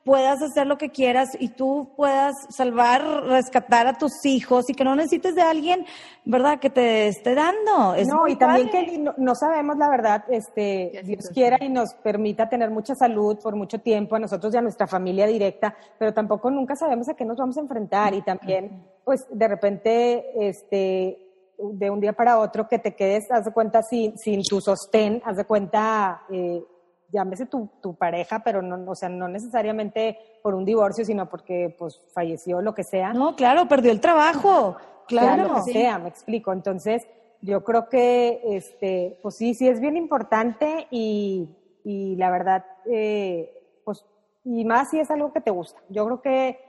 [0.10, 4.84] puedas hacer lo que quieras y tú puedas salvar, rescatar a tus hijos y que
[4.84, 5.86] no necesites de alguien,
[6.26, 6.60] ¿verdad?
[6.60, 7.94] Que te esté dando.
[8.08, 12.72] no, y también que no, sabemos la verdad, este, Dios quiera y nos permita tener
[12.72, 16.76] mucha salud por mucho tiempo a nosotros y a nuestra familia directa, pero tampoco nunca
[16.76, 21.20] sabemos a qué nos vamos a enfrentar y también, pues, de repente, este,
[21.60, 25.22] de un día para otro que te quedes, haz de cuenta, sin, sin tu sostén,
[25.24, 26.64] haz de cuenta, eh,
[27.12, 31.76] llámese tu, tu pareja, pero no, o sea, no necesariamente por un divorcio, sino porque
[31.78, 33.14] pues falleció lo que sea.
[33.14, 35.44] No, claro, perdió el trabajo, claro.
[35.44, 36.54] Sea lo que sea, me explico.
[36.54, 37.08] Entonces,
[37.42, 41.50] yo creo que, este, pues sí, sí es bien importante y,
[41.84, 44.06] y la verdad, eh, pues,
[44.44, 45.80] y más si es algo que te gusta.
[45.90, 46.60] Yo creo que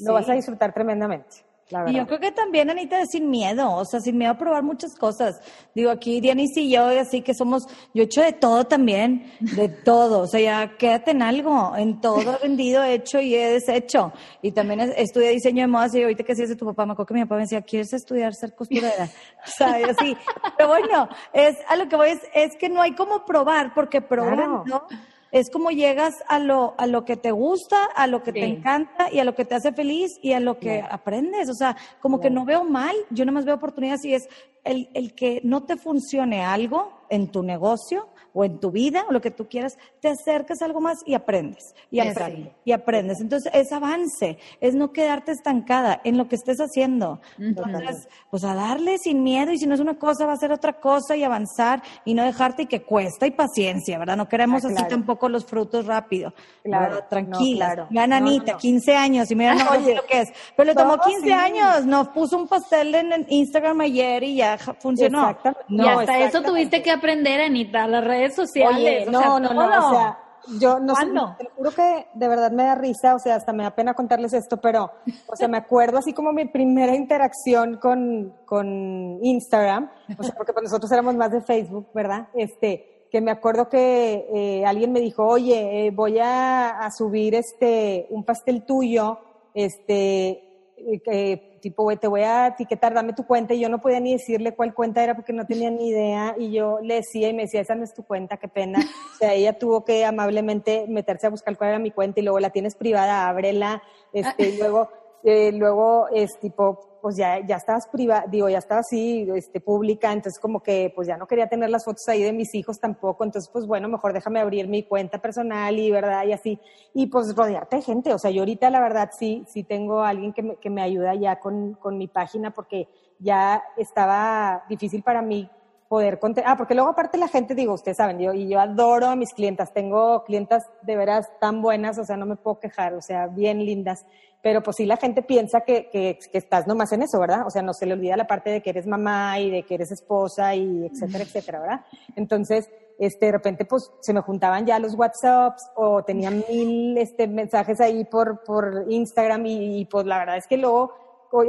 [0.00, 1.45] lo vas a disfrutar tremendamente.
[1.88, 4.62] Y yo creo que también, Anita, es sin miedo, o sea, sin miedo a probar
[4.62, 5.40] muchas cosas.
[5.74, 9.68] Digo, aquí Dianis y yo, así que somos, yo he hecho de todo también, de
[9.84, 13.50] todo, o sea, ya quédate en algo, en todo he vendido, he hecho y he
[13.50, 14.12] deshecho.
[14.42, 17.08] Y también estudié diseño de modas y ahorita que hacías de tu papá, me acuerdo
[17.08, 19.08] que mi papá me decía, ¿quieres estudiar ser costurera?
[19.46, 20.16] O sea, y así.
[20.56, 24.00] Pero bueno, es, a lo que voy es, es que no hay como probar, porque
[24.00, 24.86] probando...
[25.32, 29.12] es como llegas a lo, a lo que te gusta, a lo que te encanta
[29.12, 31.48] y a lo que te hace feliz y a lo que aprendes.
[31.48, 34.28] O sea, como que no veo mal, yo no más veo oportunidades y es
[34.64, 39.12] el, el que no te funcione algo en tu negocio, o en tu vida o
[39.12, 43.18] lo que tú quieras, te acercas a algo más y aprendes, y aprendes, y aprendes.
[43.22, 47.18] Entonces, es avance, es no quedarte estancada en lo que estés haciendo.
[47.38, 50.52] Entonces, pues a darle sin miedo y si no es una cosa, va a ser
[50.52, 54.18] otra cosa y avanzar y no dejarte y que cuesta y paciencia, ¿verdad?
[54.18, 56.34] No queremos ah, así tampoco los frutos rápido.
[56.62, 57.88] Claro, tranquila.
[57.88, 58.14] Claro.
[58.16, 60.28] Anita, 15 años y mira, no, Oye, lo que es.
[60.54, 65.38] Pero le tomó 15 años, nos puso un pastel en Instagram ayer y ya funcionó.
[65.68, 69.08] y hasta eso tuviste que aprender, Anita, las redes sociales.
[69.10, 70.18] no, no, no, o sea,
[70.58, 71.06] yo no sé,
[71.38, 74.32] te juro que de verdad me da risa, o sea, hasta me da pena contarles
[74.32, 74.90] esto, pero,
[75.26, 80.52] o sea, me acuerdo así como mi primera interacción con, con Instagram, o sea, porque
[80.52, 82.28] pues nosotros éramos más de Facebook, ¿verdad?
[82.34, 87.34] Este, que me acuerdo que eh, alguien me dijo, oye, eh, voy a, a, subir
[87.34, 89.18] este, un pastel tuyo,
[89.54, 90.45] este,
[90.76, 94.54] eh, tipo, te voy a etiquetar, dame tu cuenta, y yo no podía ni decirle
[94.54, 97.60] cuál cuenta era porque no tenía ni idea, y yo le decía y me decía,
[97.60, 98.78] esa no es tu cuenta, qué pena.
[99.14, 102.40] O sea, ella tuvo que amablemente meterse a buscar cuál era mi cuenta, y luego
[102.40, 104.88] la tienes privada, ábrela, este, y luego,
[105.24, 110.12] eh, luego es tipo, pues ya, ya estabas privada, digo, ya estaba así, este, pública,
[110.12, 113.22] entonces como que pues ya no quería tener las fotos ahí de mis hijos tampoco,
[113.22, 116.58] entonces pues bueno, mejor déjame abrir mi cuenta personal y verdad, y así,
[116.94, 120.08] y pues rodearte de gente, o sea, yo ahorita la verdad sí, sí tengo a
[120.08, 122.88] alguien que me, que me ayuda ya con, con mi página porque
[123.20, 125.48] ya estaba difícil para mí
[125.88, 126.44] poder contar.
[126.46, 129.32] Ah, porque luego aparte la gente, digo, ustedes saben, yo, y yo adoro a mis
[129.32, 133.26] clientas, tengo clientas de veras tan buenas, o sea, no me puedo quejar, o sea,
[133.28, 134.04] bien lindas,
[134.42, 137.46] pero pues sí la gente piensa que, que, que estás nomás en eso, ¿verdad?
[137.46, 139.74] O sea, no se le olvida la parte de que eres mamá y de que
[139.74, 141.80] eres esposa y etcétera, etcétera, ¿verdad?
[142.14, 142.68] Entonces,
[142.98, 147.80] este, de repente pues se me juntaban ya los WhatsApps o tenía mil este, mensajes
[147.80, 150.92] ahí por, por Instagram y, y pues la verdad es que luego,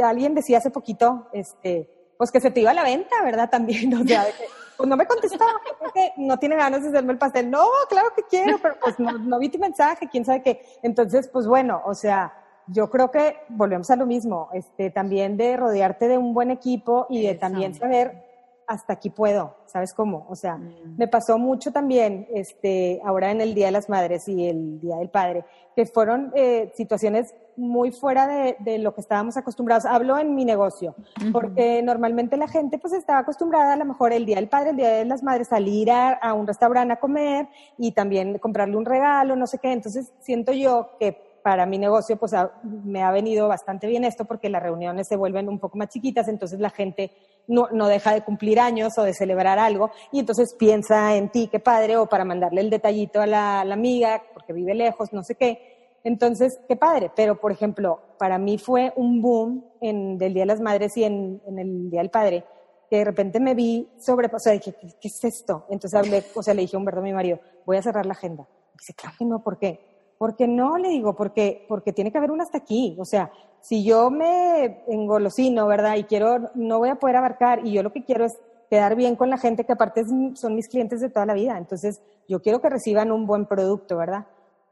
[0.03, 3.49] alguien decía hace poquito, este, pues que se te iba a la venta, ¿verdad?
[3.49, 4.25] También, o sea,
[4.75, 5.45] pues no me contestó,
[5.79, 7.49] porque no tiene ganas de hacerme el pastel.
[7.49, 10.65] No, claro que quiero, pero pues no, no vi tu mensaje, quién sabe qué.
[10.83, 12.33] Entonces, pues bueno, o sea,
[12.67, 17.07] yo creo que volvemos a lo mismo, este, también de rodearte de un buen equipo
[17.09, 18.27] y de también saber
[18.67, 20.25] hasta aquí puedo, ¿sabes cómo?
[20.29, 20.97] O sea, mm.
[20.97, 24.97] me pasó mucho también, este, ahora en el Día de las Madres y el Día
[24.97, 25.45] del Padre,
[25.75, 29.85] que fueron eh, situaciones muy fuera de, de, lo que estábamos acostumbrados.
[29.85, 30.95] Hablo en mi negocio,
[31.33, 34.77] porque normalmente la gente pues estaba acostumbrada a lo mejor el Día del Padre, el
[34.77, 37.47] Día de las Madres, salir a, a un restaurante a comer
[37.77, 39.71] y también comprarle un regalo, no sé qué.
[39.71, 42.33] Entonces siento yo que para mi negocio, pues
[42.83, 46.27] me ha venido bastante bien esto porque las reuniones se vuelven un poco más chiquitas,
[46.27, 47.13] entonces la gente
[47.47, 51.47] no, no, deja de cumplir años o de celebrar algo y entonces piensa en ti,
[51.49, 55.23] qué padre, o para mandarle el detallito a la, la amiga porque vive lejos, no
[55.23, 55.76] sé qué.
[56.03, 57.11] Entonces, qué padre.
[57.15, 61.03] Pero, por ejemplo, para mí fue un boom en, del Día de las Madres y
[61.03, 62.45] en, en el Día del Padre,
[62.89, 65.65] que de repente me vi sobre, o sea, dije, ¿qué, es esto?
[65.69, 68.13] Entonces hablé, o sea, le dije a Humberto, a mi marido, voy a cerrar la
[68.13, 68.47] agenda.
[68.77, 69.79] dice, claro que no, ¿por qué?
[70.17, 72.95] Porque no, le digo, porque, porque tiene que haber un hasta aquí.
[72.99, 73.31] O sea,
[73.61, 75.97] si yo me engolosino, ¿verdad?
[75.97, 78.39] Y quiero, no voy a poder abarcar y yo lo que quiero es
[78.69, 81.57] quedar bien con la gente que aparte son mis clientes de toda la vida.
[81.57, 84.25] Entonces, yo quiero que reciban un buen producto, ¿verdad?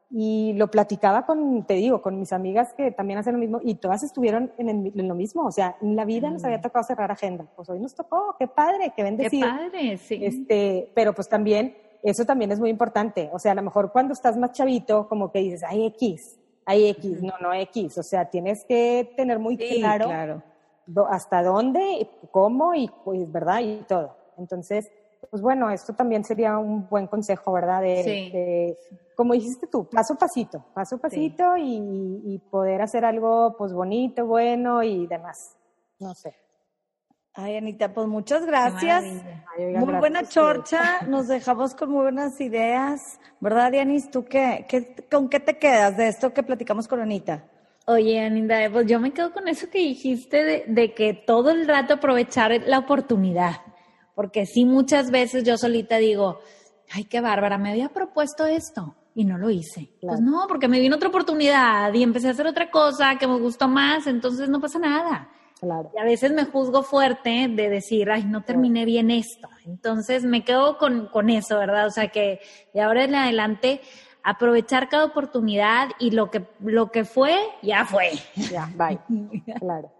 [0.09, 3.75] Y lo platicaba con, te digo, con mis amigas que también hacen lo mismo y
[3.75, 5.45] todas estuvieron en, en lo mismo.
[5.45, 6.61] O sea, en la vida nos había mm.
[6.61, 7.45] tocado cerrar agenda.
[7.55, 9.47] Pues hoy nos tocó, qué padre, qué bendecido.
[9.47, 10.19] Qué padre, sí.
[10.23, 11.75] Este, pero pues también
[12.05, 13.29] eso también es muy importante.
[13.33, 16.89] O sea, a lo mejor cuando estás más chavito, como que dices, hay X, hay
[16.89, 17.97] X, no, no X.
[17.97, 20.43] O sea, tienes que tener muy claro, claro.
[21.09, 23.61] hasta dónde, cómo y pues, ¿verdad?
[23.61, 24.15] Y todo.
[24.37, 24.91] Entonces,
[25.29, 27.81] pues bueno, esto también sería un buen consejo, ¿verdad?
[27.81, 28.77] De,
[29.15, 33.73] como dijiste tú, paso a pasito, paso a pasito y, y, poder hacer algo pues
[33.73, 35.55] bonito, bueno y demás.
[35.99, 36.35] No sé.
[37.37, 39.03] Ay, Anita, pues muchas gracias.
[39.57, 43.19] muy buena chorcha, nos dejamos con muy buenas ideas.
[43.41, 44.09] ¿Verdad, Dianis?
[44.09, 47.43] ¿Tú qué, qué, con qué te quedas de esto que platicamos con Anita?
[47.87, 51.67] Oye, Anita, pues yo me quedo con eso que dijiste de, de, que todo el
[51.67, 53.57] rato aprovechar la oportunidad.
[54.15, 56.39] Porque sí, muchas veces yo solita digo,
[56.91, 59.91] ay, qué bárbara, me había propuesto esto y no lo hice.
[60.01, 63.39] Pues no, porque me vino otra oportunidad y empecé a hacer otra cosa que me
[63.39, 65.29] gustó más, entonces no pasa nada.
[65.95, 69.49] Y a veces me juzgo fuerte de decir, ay, no terminé bien esto.
[69.65, 71.87] Entonces me quedo con, con eso, ¿verdad?
[71.87, 72.39] O sea que
[72.73, 73.81] de ahora en adelante
[74.21, 78.11] aprovechar cada oportunidad y lo que, lo que fue, ya fue.
[78.51, 78.99] Ya, bye.
[79.59, 79.91] claro.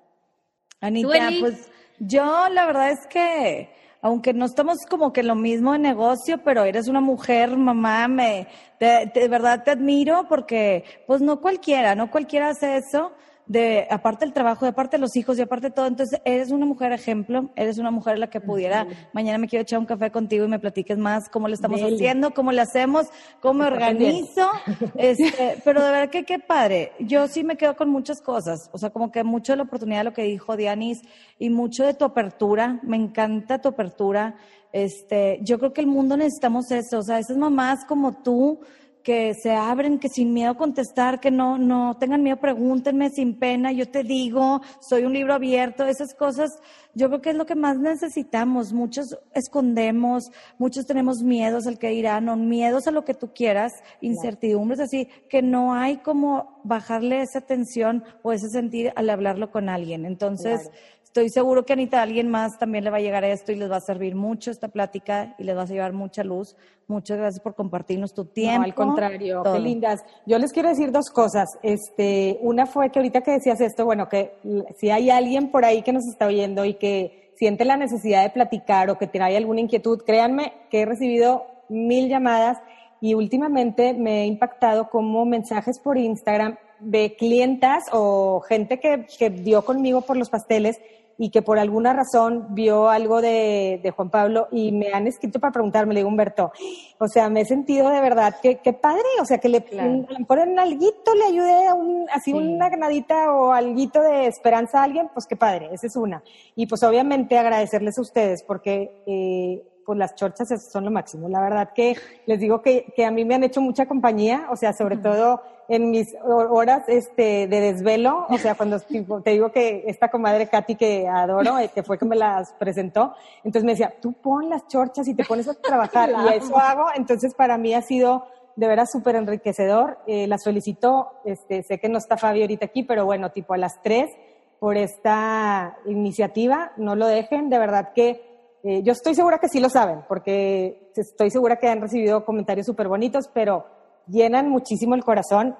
[0.82, 3.74] Anita, pues yo la verdad es que,
[4.06, 8.48] aunque no estamos como que lo mismo en negocio, pero eres una mujer, mamá, me,
[8.80, 13.14] de, de verdad te admiro porque, pues no cualquiera, no cualquiera hace eso
[13.48, 16.52] de aparte del trabajo, de aparte de los hijos y aparte de todo, entonces eres
[16.52, 20.12] una mujer ejemplo, eres una mujer la que pudiera, mañana me quiero echar un café
[20.12, 23.08] contigo y me platiques más cómo le estamos haciendo, cómo le hacemos,
[23.42, 24.50] cómo me organizo,
[24.96, 28.78] este, pero de verdad que qué padre, yo sí me quedo con muchas cosas, o
[28.78, 31.02] sea, como que mucho de la oportunidad de lo que dijo Dianis
[31.38, 34.36] y mucho de tu apertura, me encanta tu apertura,
[34.72, 38.60] este, yo creo que el mundo necesitamos eso, o sea, esas mamás como tú,
[39.06, 43.72] que se abren, que sin miedo contestar, que no, no tengan miedo, pregúntenme sin pena,
[43.72, 46.60] yo te digo, soy un libro abierto, esas cosas,
[46.96, 48.74] yo creo que es lo que más necesitamos.
[48.74, 53.74] Muchos escondemos, muchos tenemos miedos al que dirán, o miedos a lo que tú quieras,
[54.02, 59.70] incertidumbres así, que no hay como bajarle esa tensión o ese sentir al hablarlo con
[59.70, 60.08] alguien.
[60.08, 60.72] Entonces,
[61.16, 63.72] Estoy seguro que Anita, alguien más también le va a llegar a esto y les
[63.72, 66.58] va a servir mucho esta plática y les va a llevar mucha luz.
[66.90, 68.60] Muchas gracias por compartirnos tu tiempo.
[68.60, 70.04] No, al contrario, qué lindas.
[70.26, 71.58] Yo les quiero decir dos cosas.
[71.64, 74.34] Este, una fue que ahorita que decías esto, bueno, que
[74.78, 78.32] si hay alguien por ahí que nos está oyendo y que siente la necesidad de
[78.32, 82.58] platicar o que tiene alguna inquietud, créanme que he recibido mil llamadas
[83.00, 89.30] y últimamente me he impactado como mensajes por Instagram de clientas o gente que, que
[89.30, 90.82] dio conmigo por los pasteles
[91.18, 95.40] y que por alguna razón vio algo de, de, Juan Pablo y me han escrito
[95.40, 96.52] para preguntarme, le digo Humberto,
[97.00, 100.06] o sea, me he sentido de verdad que, que padre, o sea, que le claro.
[100.28, 105.10] ponen alguito, le ayude a un, así una granadita o alguito de esperanza a alguien,
[105.14, 106.24] pues qué padre, esa es una.
[106.56, 111.30] Y pues obviamente agradecerles a ustedes porque eh, pues las chorchas son lo máximo.
[111.30, 114.56] La verdad que les digo que, que a mí me han hecho mucha compañía, o
[114.56, 118.80] sea, sobre todo en mis horas este, de desvelo, o sea, cuando
[119.24, 123.14] te digo que esta comadre Katy que adoro, eh, que fue que me las presentó,
[123.44, 126.88] entonces me decía, tú pon las chorchas y te pones a trabajar, y eso hago,
[126.96, 128.26] entonces para mí ha sido
[128.56, 132.84] de veras súper enriquecedor, eh, las felicito, este, sé que no está Fabio ahorita aquí,
[132.84, 134.12] pero bueno, tipo a las tres,
[134.60, 138.25] por esta iniciativa, no lo dejen, de verdad que
[138.68, 142.66] eh, yo estoy segura que sí lo saben, porque estoy segura que han recibido comentarios
[142.66, 143.68] súper bonitos, pero
[144.08, 145.56] llenan muchísimo el corazón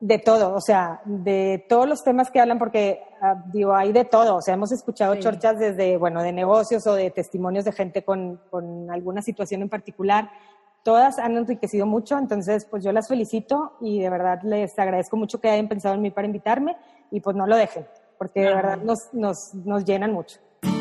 [0.00, 4.06] de todo, o sea, de todos los temas que hablan, porque ah, digo, hay de
[4.06, 8.02] todo, o sea, hemos escuchado chorchas desde, bueno, de negocios o de testimonios de gente
[8.02, 10.30] con, con alguna situación en particular.
[10.82, 15.42] Todas han enriquecido mucho, entonces, pues yo las felicito y de verdad les agradezco mucho
[15.42, 16.78] que hayan pensado en mí para invitarme
[17.10, 17.86] y pues no lo dejen,
[18.16, 20.38] porque de verdad nos, nos, nos llenan mucho.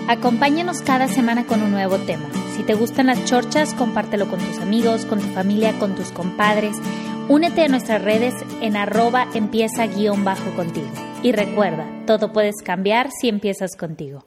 [0.07, 2.29] Acompáñanos cada semana con un nuevo tema.
[2.55, 6.77] Si te gustan las chorchas, compártelo con tus amigos, con tu familia, con tus compadres.
[7.27, 10.91] Únete a nuestras redes en arroba empieza guion bajo contigo.
[11.23, 14.25] Y recuerda, todo puedes cambiar si empiezas contigo.